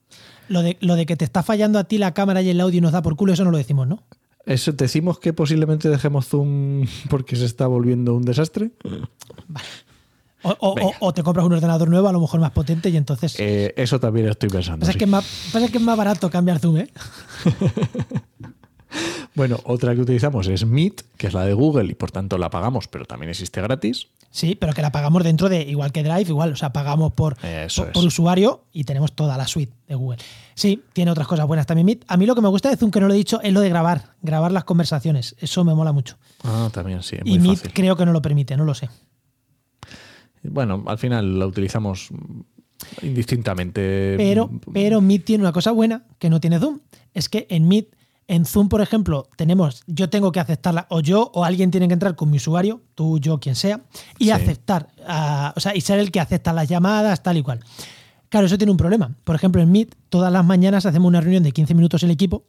Lo 0.48 0.62
de, 0.62 0.76
lo 0.80 0.96
de 0.96 1.06
que 1.06 1.16
te 1.16 1.24
está 1.24 1.42
fallando 1.42 1.78
a 1.78 1.84
ti 1.84 1.98
la 1.98 2.14
cámara 2.14 2.40
y 2.42 2.50
el 2.50 2.60
audio 2.60 2.78
y 2.78 2.80
nos 2.80 2.92
da 2.92 3.02
por 3.02 3.16
culo, 3.16 3.32
eso 3.32 3.44
no 3.44 3.50
lo 3.50 3.58
decimos, 3.58 3.86
¿no? 3.86 4.02
¿Eso 4.46 4.72
decimos 4.72 5.18
que 5.18 5.32
posiblemente 5.32 5.88
dejemos 5.88 6.26
Zoom 6.26 6.86
porque 7.10 7.36
se 7.36 7.44
está 7.44 7.66
volviendo 7.66 8.14
un 8.14 8.22
desastre? 8.22 8.70
Vale. 9.48 9.66
O, 10.42 10.56
o, 10.60 10.92
o, 11.00 11.12
te 11.12 11.22
compras 11.22 11.44
un 11.44 11.52
ordenador 11.52 11.88
nuevo, 11.88 12.08
a 12.08 12.12
lo 12.12 12.20
mejor 12.20 12.38
más 12.40 12.52
potente, 12.52 12.90
y 12.90 12.96
entonces. 12.96 13.34
Eh, 13.38 13.74
eso 13.76 13.98
también 13.98 14.28
estoy 14.28 14.48
pensando. 14.48 14.80
Pasa, 14.80 14.92
sí. 14.92 14.98
que 14.98 15.04
es 15.04 15.10
más, 15.10 15.24
pasa 15.52 15.68
que 15.68 15.78
es 15.78 15.82
más 15.82 15.96
barato 15.96 16.30
cambiar 16.30 16.60
Zoom, 16.60 16.78
¿eh? 16.78 16.88
bueno, 19.34 19.58
otra 19.64 19.94
que 19.94 20.00
utilizamos 20.00 20.46
es 20.46 20.64
Meet, 20.64 21.02
que 21.16 21.26
es 21.26 21.34
la 21.34 21.44
de 21.44 21.54
Google 21.54 21.90
y 21.90 21.94
por 21.94 22.12
tanto 22.12 22.38
la 22.38 22.50
pagamos, 22.50 22.86
pero 22.86 23.04
también 23.04 23.30
existe 23.30 23.60
gratis. 23.60 24.08
Sí, 24.30 24.54
pero 24.54 24.74
que 24.74 24.82
la 24.82 24.92
pagamos 24.92 25.24
dentro 25.24 25.48
de, 25.48 25.62
igual 25.62 25.90
que 25.90 26.02
Drive, 26.02 26.28
igual, 26.28 26.52
o 26.52 26.56
sea, 26.56 26.72
pagamos 26.72 27.12
por, 27.14 27.36
por, 27.36 27.92
por, 27.92 28.04
usuario 28.04 28.64
y 28.72 28.84
tenemos 28.84 29.12
toda 29.12 29.36
la 29.36 29.46
suite 29.46 29.72
de 29.88 29.94
Google. 29.94 30.18
Sí, 30.54 30.82
tiene 30.92 31.10
otras 31.10 31.26
cosas 31.26 31.46
buenas 31.46 31.66
también 31.66 31.86
Meet. 31.86 32.04
A 32.08 32.16
mí 32.16 32.26
lo 32.26 32.34
que 32.34 32.42
me 32.42 32.48
gusta 32.48 32.68
de 32.68 32.76
Zoom, 32.76 32.90
que 32.90 33.00
no 33.00 33.08
lo 33.08 33.14
he 33.14 33.16
dicho, 33.16 33.40
es 33.40 33.52
lo 33.52 33.60
de 33.60 33.70
grabar, 33.70 34.14
grabar 34.22 34.52
las 34.52 34.64
conversaciones. 34.64 35.34
Eso 35.40 35.64
me 35.64 35.74
mola 35.74 35.92
mucho. 35.92 36.16
Ah, 36.44 36.68
también 36.72 37.02
sí. 37.02 37.16
y 37.24 37.38
Meet 37.38 37.56
fácil. 37.56 37.72
creo 37.72 37.96
que 37.96 38.04
no 38.04 38.12
lo 38.12 38.20
permite, 38.20 38.56
no 38.56 38.64
lo 38.64 38.74
sé. 38.74 38.90
Bueno, 40.50 40.84
al 40.86 40.98
final 40.98 41.38
la 41.38 41.46
utilizamos 41.46 42.08
indistintamente. 43.02 44.14
Pero, 44.16 44.50
pero 44.72 45.00
Meet 45.00 45.24
tiene 45.24 45.42
una 45.44 45.52
cosa 45.52 45.72
buena 45.72 46.04
que 46.18 46.30
no 46.30 46.40
tiene 46.40 46.58
Zoom. 46.58 46.80
Es 47.14 47.28
que 47.28 47.46
en 47.50 47.66
Meet 47.68 47.96
En 48.30 48.44
Zoom, 48.44 48.68
por 48.68 48.82
ejemplo, 48.82 49.26
tenemos, 49.38 49.82
yo 49.86 50.10
tengo 50.10 50.32
que 50.32 50.38
aceptarla, 50.40 50.86
o 50.90 51.00
yo 51.00 51.30
o 51.32 51.44
alguien 51.44 51.70
tiene 51.70 51.88
que 51.88 51.94
entrar 51.94 52.14
con 52.14 52.28
mi 52.30 52.36
usuario, 52.36 52.82
tú, 52.94 53.18
yo, 53.18 53.40
quien 53.40 53.54
sea, 53.54 53.80
y 54.18 54.26
Sí. 54.26 54.30
aceptar, 54.32 54.88
o 55.56 55.60
sea, 55.60 55.74
y 55.74 55.80
ser 55.80 55.98
el 55.98 56.10
que 56.10 56.20
acepta 56.20 56.52
las 56.52 56.68
llamadas, 56.68 57.22
tal 57.22 57.38
y 57.38 57.42
cual. 57.42 57.60
Claro, 58.28 58.44
eso 58.46 58.58
tiene 58.58 58.70
un 58.70 58.76
problema. 58.76 59.16
Por 59.24 59.34
ejemplo, 59.34 59.62
en 59.62 59.72
Meet, 59.72 59.94
todas 60.10 60.30
las 60.30 60.44
mañanas 60.44 60.84
hacemos 60.84 61.08
una 61.08 61.22
reunión 61.22 61.42
de 61.42 61.52
15 61.52 61.72
minutos 61.74 62.02
el 62.02 62.10
equipo, 62.10 62.44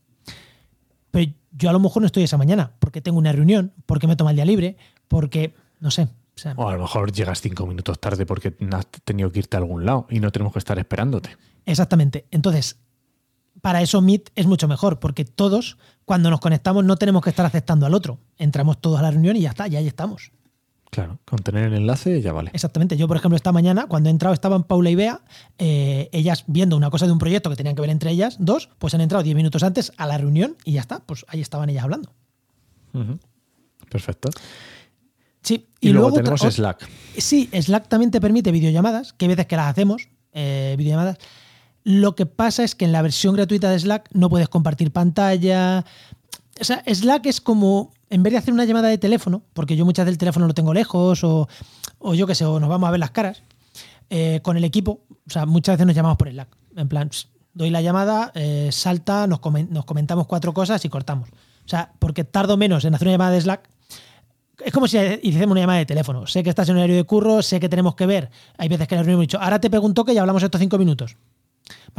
pero 1.12 1.32
yo 1.54 1.70
a 1.70 1.74
lo 1.74 1.80
mejor 1.80 2.02
no 2.02 2.08
estoy 2.08 2.24
esa 2.24 2.36
mañana, 2.38 2.74
porque 2.80 3.00
tengo 3.00 3.18
una 3.18 3.32
reunión, 3.32 3.72
porque 3.86 4.06
me 4.06 4.18
toma 4.18 4.32
el 4.32 4.36
día 4.36 4.44
libre, 4.46 4.76
porque, 5.08 5.54
no 5.80 5.92
sé. 5.92 6.10
O 6.40 6.42
sea, 6.42 6.54
O 6.56 6.70
a 6.70 6.74
lo 6.74 6.82
mejor 6.82 7.12
llegas 7.12 7.42
cinco 7.42 7.66
minutos 7.68 8.00
tarde 8.00 8.26
porque 8.26 8.56
has 8.72 8.88
tenido 9.04 9.32
que 9.32 9.40
irte 9.40 9.58
a 9.58 9.60
algún 9.60 9.86
lado 9.86 10.08
y 10.10 10.20
no 10.20 10.32
tenemos 10.32 10.54
que 10.54 10.60
estar 10.60 10.80
esperándote. 10.80 11.36
Exactamente. 11.66 12.26
Entonces, 12.32 12.78
para 13.62 13.82
eso 13.82 14.02
Meet 14.02 14.32
es 14.36 14.48
mucho 14.48 14.68
mejor, 14.68 15.00
porque 15.00 15.26
todos, 15.26 15.78
cuando 16.06 16.30
nos 16.30 16.40
conectamos, 16.40 16.86
no 16.86 16.96
tenemos 16.96 17.24
que 17.24 17.30
estar 17.30 17.46
aceptando 17.46 17.86
al 17.86 17.94
otro. 17.94 18.20
Entramos 18.38 18.80
todos 18.80 19.00
a 19.00 19.02
la 19.02 19.12
reunión 19.12 19.36
y 19.36 19.42
ya 19.42 19.50
está, 19.50 19.68
ya 19.68 19.80
ahí 19.80 19.88
estamos. 19.88 20.32
Claro, 20.92 21.20
con 21.26 21.40
tener 21.40 21.66
el 21.66 21.74
enlace 21.74 22.20
ya 22.22 22.34
vale. 22.34 22.50
Exactamente. 22.54 22.98
Yo, 22.98 23.08
por 23.08 23.18
ejemplo, 23.18 23.36
esta 23.36 23.52
mañana, 23.52 23.86
cuando 23.88 24.10
he 24.10 24.12
entrado, 24.12 24.34
estaban 24.34 24.64
Paula 24.64 24.90
y 24.90 24.96
Bea, 24.96 25.22
eh, 25.60 26.10
ellas 26.12 26.46
viendo 26.48 26.76
una 26.76 26.90
cosa 26.90 27.06
de 27.06 27.12
un 27.12 27.20
proyecto 27.20 27.50
que 27.50 27.56
tenían 27.56 27.76
que 27.76 27.82
ver 27.82 27.92
entre 27.92 28.10
ellas, 28.10 28.38
dos, 28.40 28.70
pues 28.80 28.96
han 28.96 29.02
entrado 29.02 29.24
10 29.24 29.36
minutos 29.36 29.62
antes 29.62 29.92
a 29.98 30.08
la 30.08 30.18
reunión 30.18 30.58
y 30.64 30.74
ya 30.74 30.82
está, 30.82 31.00
pues 31.00 31.26
ahí 31.28 31.42
estaban 31.42 31.70
ellas 31.70 31.84
hablando. 31.84 32.12
Perfecto. 33.92 34.30
Sí, 35.50 35.68
Y, 35.82 35.90
luego, 35.90 36.12
tenemos 36.14 36.42
Slack. 36.42 36.88
Sí, 37.18 37.50
Slack 37.52 37.88
también 37.88 38.12
te 38.12 38.22
permite 38.22 38.52
videollamadas, 38.52 39.14
que 39.14 39.26
hay 39.26 39.30
veces 39.30 39.48
que 39.48 39.56
las 39.56 39.68
hacemos, 39.68 40.08
eh, 40.32 40.76
videollamadas. 40.78 41.18
Lo 41.84 42.14
que 42.14 42.28
pasa 42.28 42.64
es 42.64 42.76
que 42.76 42.86
en 42.86 42.92
la 42.92 43.02
versión 43.02 43.34
gratuita 43.36 43.72
de 43.72 43.80
Slack 43.80 44.10
no 44.14 44.30
puedes 44.30 44.48
compartir 44.48 44.92
pantalla. 44.92 45.86
O 46.62 46.64
sea, 46.64 46.84
Slack 46.86 47.26
es 47.26 47.42
como, 47.42 47.92
en 48.12 48.22
vez 48.22 48.34
de 48.34 48.38
hacer 48.38 48.54
una 48.54 48.64
llamada 48.66 48.90
de 48.90 49.00
teléfono, 49.00 49.42
porque 49.54 49.76
yo 49.76 49.86
muchas 49.86 50.06
del 50.06 50.20
teléfono 50.20 50.46
lo 50.46 50.54
tengo 50.54 50.72
lejos, 50.72 51.24
o, 51.24 51.48
o 51.98 52.14
yo 52.14 52.28
qué 52.28 52.36
sé, 52.36 52.46
o 52.46 52.60
nos 52.60 52.70
vamos 52.70 52.88
a 52.88 52.92
ver 52.92 53.00
las 53.00 53.10
caras, 53.12 53.42
eh, 54.12 54.42
con 54.44 54.56
el 54.56 54.64
equipo, 54.66 55.02
o 55.10 55.32
sea, 55.32 55.48
muchas 55.48 55.74
veces 55.78 55.88
nos 55.88 55.96
llamamos 55.96 56.18
por 56.20 56.30
Slack. 56.30 56.50
En 56.76 56.88
plan, 56.90 57.10
pss, 57.10 57.28
doy 57.56 57.72
la 57.72 57.82
llamada, 57.82 58.32
eh, 58.36 58.70
salta, 58.72 59.26
nos, 59.26 59.40
comen- 59.40 59.70
nos 59.70 59.86
comentamos 59.86 60.28
cuatro 60.28 60.54
cosas 60.54 60.86
y 60.86 60.90
cortamos. 60.90 61.30
O 61.30 61.68
sea, 61.70 61.92
porque 61.98 62.24
tardo 62.24 62.56
menos 62.56 62.86
en 62.86 62.94
hacer 62.94 63.08
una 63.08 63.14
llamada 63.14 63.32
de 63.32 63.42
Slack 63.42 63.68
es 64.64 64.74
como 64.74 64.88
si 64.88 64.98
hiciésemos 64.98 65.52
una 65.52 65.62
llamada 65.62 65.80
de 65.80 65.86
teléfono. 65.86 66.28
Sé 66.28 66.44
que 66.44 66.50
estás 66.50 66.70
en 66.70 66.78
horario 66.78 66.96
de 66.96 67.04
curro, 67.04 67.42
sé 67.42 67.60
que 67.60 67.70
tenemos 67.70 67.96
que 67.96 68.06
ver. 68.06 68.30
Hay 68.58 68.68
veces 68.68 68.88
que 68.88 68.96
reunión 68.96 69.14
hemos 69.14 69.24
dicho, 69.24 69.40
ahora 69.40 69.60
te 69.60 69.70
pregunto 69.70 70.06
que 70.06 70.14
ya 70.14 70.22
hablamos 70.22 70.44
estos 70.44 70.60
cinco 70.60 70.78
minutos. 70.78 71.18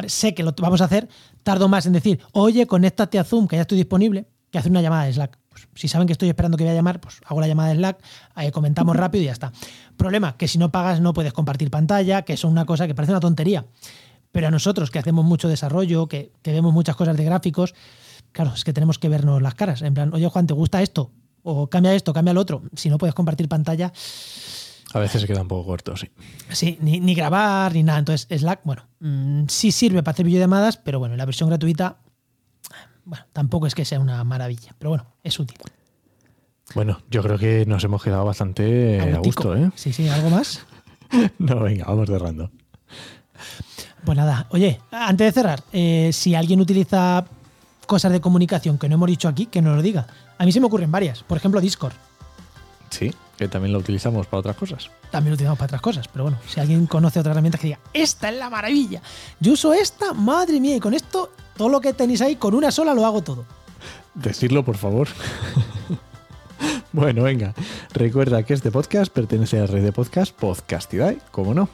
Sé 0.06 0.34
que 0.34 0.42
lo 0.42 0.52
vamos 0.58 0.80
a 0.80 0.84
hacer, 0.84 1.08
tardo 1.42 1.68
más 1.68 1.86
en 1.86 1.92
decir, 1.92 2.20
oye, 2.32 2.66
conéctate 2.66 3.18
a 3.18 3.24
Zoom, 3.24 3.46
que 3.46 3.56
ya 3.56 3.62
estoy 3.62 3.78
disponible, 3.78 4.26
que 4.50 4.58
hacer 4.58 4.70
una 4.70 4.82
llamada 4.82 5.04
de 5.04 5.12
Slack. 5.12 5.38
Pues, 5.48 5.68
si 5.74 5.88
saben 5.88 6.06
que 6.06 6.12
estoy 6.12 6.28
esperando 6.28 6.56
que 6.56 6.64
voy 6.64 6.72
a 6.72 6.74
llamar, 6.74 7.00
pues 7.00 7.20
hago 7.24 7.40
la 7.40 7.48
llamada 7.48 7.70
de 7.70 7.76
Slack, 7.76 8.02
ahí 8.34 8.50
comentamos 8.50 8.96
rápido 8.96 9.22
y 9.22 9.26
ya 9.26 9.32
está. 9.32 9.52
Problema, 9.96 10.36
que 10.36 10.48
si 10.48 10.58
no 10.58 10.72
pagas 10.72 11.00
no 11.00 11.12
puedes 11.12 11.32
compartir 11.32 11.70
pantalla, 11.70 12.22
que 12.22 12.32
es 12.32 12.44
una 12.44 12.64
cosa 12.64 12.86
que 12.86 12.94
parece 12.94 13.12
una 13.12 13.20
tontería. 13.20 13.66
Pero 14.32 14.48
a 14.48 14.50
nosotros 14.50 14.90
que 14.90 14.98
hacemos 14.98 15.24
mucho 15.24 15.48
desarrollo, 15.48 16.08
que 16.08 16.32
vemos 16.44 16.72
muchas 16.72 16.96
cosas 16.96 17.16
de 17.16 17.24
gráficos, 17.24 17.74
claro, 18.32 18.52
es 18.54 18.64
que 18.64 18.72
tenemos 18.72 18.98
que 18.98 19.08
vernos 19.08 19.42
las 19.42 19.54
caras. 19.54 19.82
En 19.82 19.94
plan, 19.94 20.12
oye 20.14 20.28
Juan, 20.28 20.46
¿te 20.46 20.54
gusta 20.54 20.82
esto? 20.82 21.10
O 21.42 21.68
cambia 21.68 21.94
esto, 21.94 22.12
cambia 22.12 22.34
lo 22.34 22.40
otro. 22.40 22.62
Si 22.74 22.88
no 22.90 22.98
puedes 22.98 23.14
compartir 23.14 23.48
pantalla, 23.48 23.92
A 24.92 24.98
veces 24.98 25.20
se 25.22 25.26
queda 25.26 25.42
un 25.42 25.48
poco 25.48 25.66
corto, 25.66 25.96
sí. 25.96 26.08
sí, 26.50 26.78
ni, 26.80 26.98
ni 27.00 27.14
grabar, 27.14 27.72
ni 27.72 27.82
nada. 27.82 27.98
Entonces, 28.00 28.26
Slack, 28.40 28.60
bueno, 28.64 28.82
mm, 29.00 29.44
sí 29.48 29.70
sirve 29.72 30.02
para 30.02 30.12
hacer 30.12 30.26
videollamadas, 30.26 30.76
pero 30.76 30.98
bueno, 30.98 31.14
en 31.14 31.18
la 31.18 31.26
versión 31.26 31.48
gratuita, 31.48 31.98
bueno, 33.04 33.24
tampoco 33.32 33.66
es 33.66 33.74
que 33.74 33.84
sea 33.84 34.00
una 34.00 34.22
maravilla, 34.24 34.74
pero 34.78 34.90
bueno, 34.90 35.06
es 35.22 35.38
útil. 35.38 35.58
Bueno, 36.74 37.00
yo 37.10 37.22
creo 37.22 37.38
que 37.38 37.64
nos 37.66 37.82
hemos 37.84 38.02
quedado 38.02 38.24
bastante 38.24 39.00
a 39.00 39.18
gusto, 39.18 39.56
¿eh? 39.56 39.70
Sí, 39.74 39.92
sí, 39.92 40.08
¿algo 40.08 40.30
más? 40.30 40.64
No, 41.38 41.58
venga, 41.58 41.86
vamos 41.86 42.08
cerrando. 42.08 42.52
Pues 44.04 44.16
nada, 44.16 44.46
oye, 44.50 44.80
antes 44.92 45.26
de 45.26 45.32
cerrar, 45.32 45.64
eh, 45.72 46.10
si 46.12 46.36
alguien 46.36 46.60
utiliza 46.60 47.24
cosas 47.90 48.12
de 48.12 48.20
comunicación 48.20 48.78
que 48.78 48.88
no 48.88 48.94
hemos 48.94 49.08
dicho 49.08 49.26
aquí, 49.26 49.46
que 49.46 49.60
nos 49.60 49.74
lo 49.74 49.82
diga. 49.82 50.06
A 50.38 50.44
mí 50.44 50.52
se 50.52 50.60
me 50.60 50.66
ocurren 50.66 50.92
varias. 50.92 51.24
Por 51.24 51.36
ejemplo, 51.36 51.60
Discord. 51.60 51.92
Sí, 52.88 53.12
que 53.36 53.48
también 53.48 53.72
lo 53.72 53.80
utilizamos 53.80 54.28
para 54.28 54.38
otras 54.38 54.54
cosas. 54.54 54.90
También 55.10 55.32
lo 55.32 55.34
utilizamos 55.34 55.58
para 55.58 55.66
otras 55.66 55.80
cosas, 55.80 56.06
pero 56.06 56.22
bueno, 56.22 56.38
si 56.46 56.60
alguien 56.60 56.86
conoce 56.86 57.18
otra 57.18 57.32
herramienta 57.32 57.58
que 57.58 57.66
diga, 57.66 57.80
esta 57.92 58.28
es 58.28 58.36
la 58.36 58.48
maravilla. 58.48 59.02
Yo 59.40 59.54
uso 59.54 59.74
esta, 59.74 60.14
madre 60.14 60.60
mía, 60.60 60.76
y 60.76 60.78
con 60.78 60.94
esto, 60.94 61.32
todo 61.56 61.68
lo 61.68 61.80
que 61.80 61.92
tenéis 61.92 62.20
ahí, 62.20 62.36
con 62.36 62.54
una 62.54 62.70
sola 62.70 62.94
lo 62.94 63.04
hago 63.04 63.22
todo. 63.22 63.44
Decirlo, 64.14 64.64
por 64.64 64.76
favor. 64.76 65.08
bueno, 66.92 67.24
venga. 67.24 67.54
Recuerda 67.92 68.44
que 68.44 68.54
este 68.54 68.70
podcast 68.70 69.12
pertenece 69.12 69.58
a 69.58 69.62
la 69.62 69.66
red 69.66 69.82
de 69.82 69.90
podcast 69.90 70.32
Podcastidae, 70.32 71.18
¿cómo 71.32 71.54
no? 71.54 71.68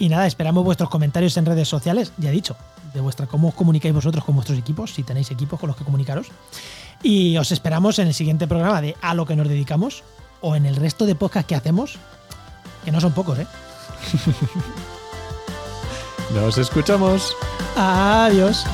Y 0.00 0.08
nada, 0.08 0.26
esperamos 0.26 0.64
vuestros 0.64 0.90
comentarios 0.90 1.36
en 1.36 1.46
redes 1.46 1.68
sociales, 1.68 2.12
ya 2.18 2.30
he 2.30 2.32
dicho, 2.32 2.56
de 2.92 3.00
vuestra 3.00 3.26
cómo 3.26 3.48
os 3.48 3.54
comunicáis 3.54 3.94
vosotros 3.94 4.24
con 4.24 4.34
vuestros 4.34 4.58
equipos, 4.58 4.94
si 4.94 5.02
tenéis 5.02 5.30
equipos 5.30 5.58
con 5.58 5.68
los 5.68 5.76
que 5.76 5.84
comunicaros. 5.84 6.28
Y 7.02 7.36
os 7.38 7.52
esperamos 7.52 7.98
en 7.98 8.08
el 8.08 8.14
siguiente 8.14 8.46
programa 8.46 8.80
de 8.80 8.96
A 9.00 9.14
lo 9.14 9.26
que 9.26 9.36
nos 9.36 9.48
dedicamos 9.48 10.02
o 10.40 10.56
en 10.56 10.66
el 10.66 10.76
resto 10.76 11.06
de 11.06 11.14
podcasts 11.14 11.48
que 11.48 11.54
hacemos, 11.54 11.98
que 12.84 12.92
no 12.92 13.00
son 13.00 13.12
pocos, 13.12 13.38
¿eh? 13.38 13.46
Nos 16.34 16.58
escuchamos. 16.58 17.34
Adiós. 17.76 18.64